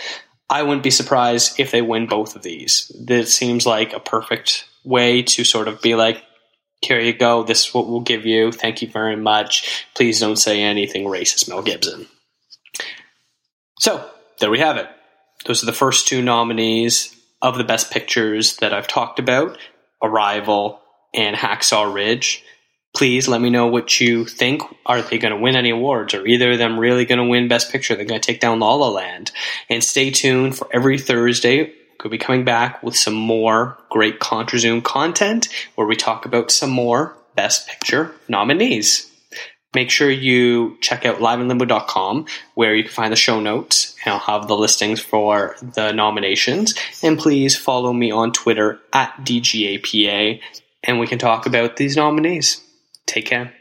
I 0.51 0.63
wouldn't 0.63 0.83
be 0.83 0.91
surprised 0.91 1.61
if 1.61 1.71
they 1.71 1.83
win 1.83 2.07
both 2.07 2.35
of 2.35 2.43
these. 2.43 2.91
This 2.99 3.35
seems 3.35 3.67
like 3.67 3.93
a 3.93 4.01
perfect 4.01 4.65
way 4.85 5.23
to 5.23 5.45
sort 5.45 5.69
of 5.69 5.83
be 5.83 5.95
like, 5.95 6.23
here 6.81 7.01
you 7.01 7.13
go, 7.13 7.43
this 7.43 7.67
is 7.67 7.75
what 7.75 7.89
we'll 7.89 8.01
give 8.01 8.25
you. 8.25 8.53
Thank 8.53 8.81
you 8.81 8.89
very 8.89 9.17
much. 9.17 9.85
Please 9.95 10.21
don't 10.21 10.37
say 10.37 10.63
anything 10.63 11.05
racist, 11.05 11.49
Mel 11.49 11.63
Gibson. 11.63 12.07
So, 13.81 14.09
there 14.41 14.51
we 14.51 14.61
have 14.61 14.77
it. 14.77 14.89
Those 15.45 15.63
are 15.63 15.67
the 15.67 15.73
first 15.73 16.09
two 16.09 16.23
nominees 16.23 17.15
of 17.43 17.59
the 17.59 17.65
best 17.65 17.91
pictures 17.91 18.57
that 18.57 18.73
I've 18.73 18.89
talked 18.89 19.19
about 19.19 19.59
Arrival 20.03 20.81
and 21.15 21.37
Hacksaw 21.37 21.93
Ridge 21.93 22.45
please 22.99 23.29
let 23.29 23.41
me 23.41 23.49
know 23.49 23.69
what 23.69 24.01
you 24.01 24.25
think. 24.25 24.61
Are 24.85 25.01
they 25.01 25.19
going 25.19 25.33
to 25.33 25.41
win 25.41 25.55
any 25.55 25.71
awards? 25.71 26.15
Are 26.15 26.27
either 26.27 26.51
of 26.51 26.59
them 26.59 26.81
really 26.81 27.05
going 27.05 27.21
to 27.21 27.25
win 27.25 27.47
Best 27.47 27.71
Picture? 27.71 27.95
They're 27.95 28.05
going 28.05 28.21
to 28.21 28.27
take 28.27 28.41
down 28.41 28.59
La 28.59 28.75
La 28.75 28.89
Land. 28.89 29.31
And 29.71 29.85
stay 29.85 30.11
tuned 30.11 30.59
for 30.59 30.67
every 30.73 30.99
Thursday. 30.99 31.73
We'll 32.03 32.11
be 32.11 32.19
coming 32.19 32.45
back 32.45 32.83
with 32.83 32.97
some 32.97 33.15
more 33.15 33.79
great 33.89 34.19
ContraZoom 34.19 34.83
content 34.83 35.49
where 35.77 35.87
we 35.87 35.95
talk 35.95 36.27
about 36.27 36.51
some 36.51 36.71
more 36.71 37.17
Best 37.37 37.69
Picture 37.69 38.13
nominees. 38.27 39.09
Make 39.77 39.91
sure 39.91 40.11
you 40.11 40.77
check 40.81 41.07
out 41.07 41.19
liveinlimbo.com 41.19 42.27
where 42.55 42.75
you 42.75 42.83
can 42.83 42.93
find 42.93 43.13
the 43.13 43.17
show 43.17 43.39
notes 43.39 43.95
and 44.05 44.15
I'll 44.15 44.19
have 44.19 44.49
the 44.49 44.57
listings 44.57 44.99
for 44.99 45.55
the 45.63 45.93
nominations. 45.93 46.75
And 47.05 47.17
please 47.17 47.57
follow 47.57 47.93
me 47.93 48.11
on 48.11 48.33
Twitter 48.33 48.81
at 48.93 49.15
DGAPA 49.19 50.41
and 50.83 50.99
we 50.99 51.07
can 51.07 51.21
talk 51.21 51.47
about 51.47 51.77
these 51.77 51.97
nominees. 51.97 52.65
Take 53.09 53.25
care. 53.25 53.58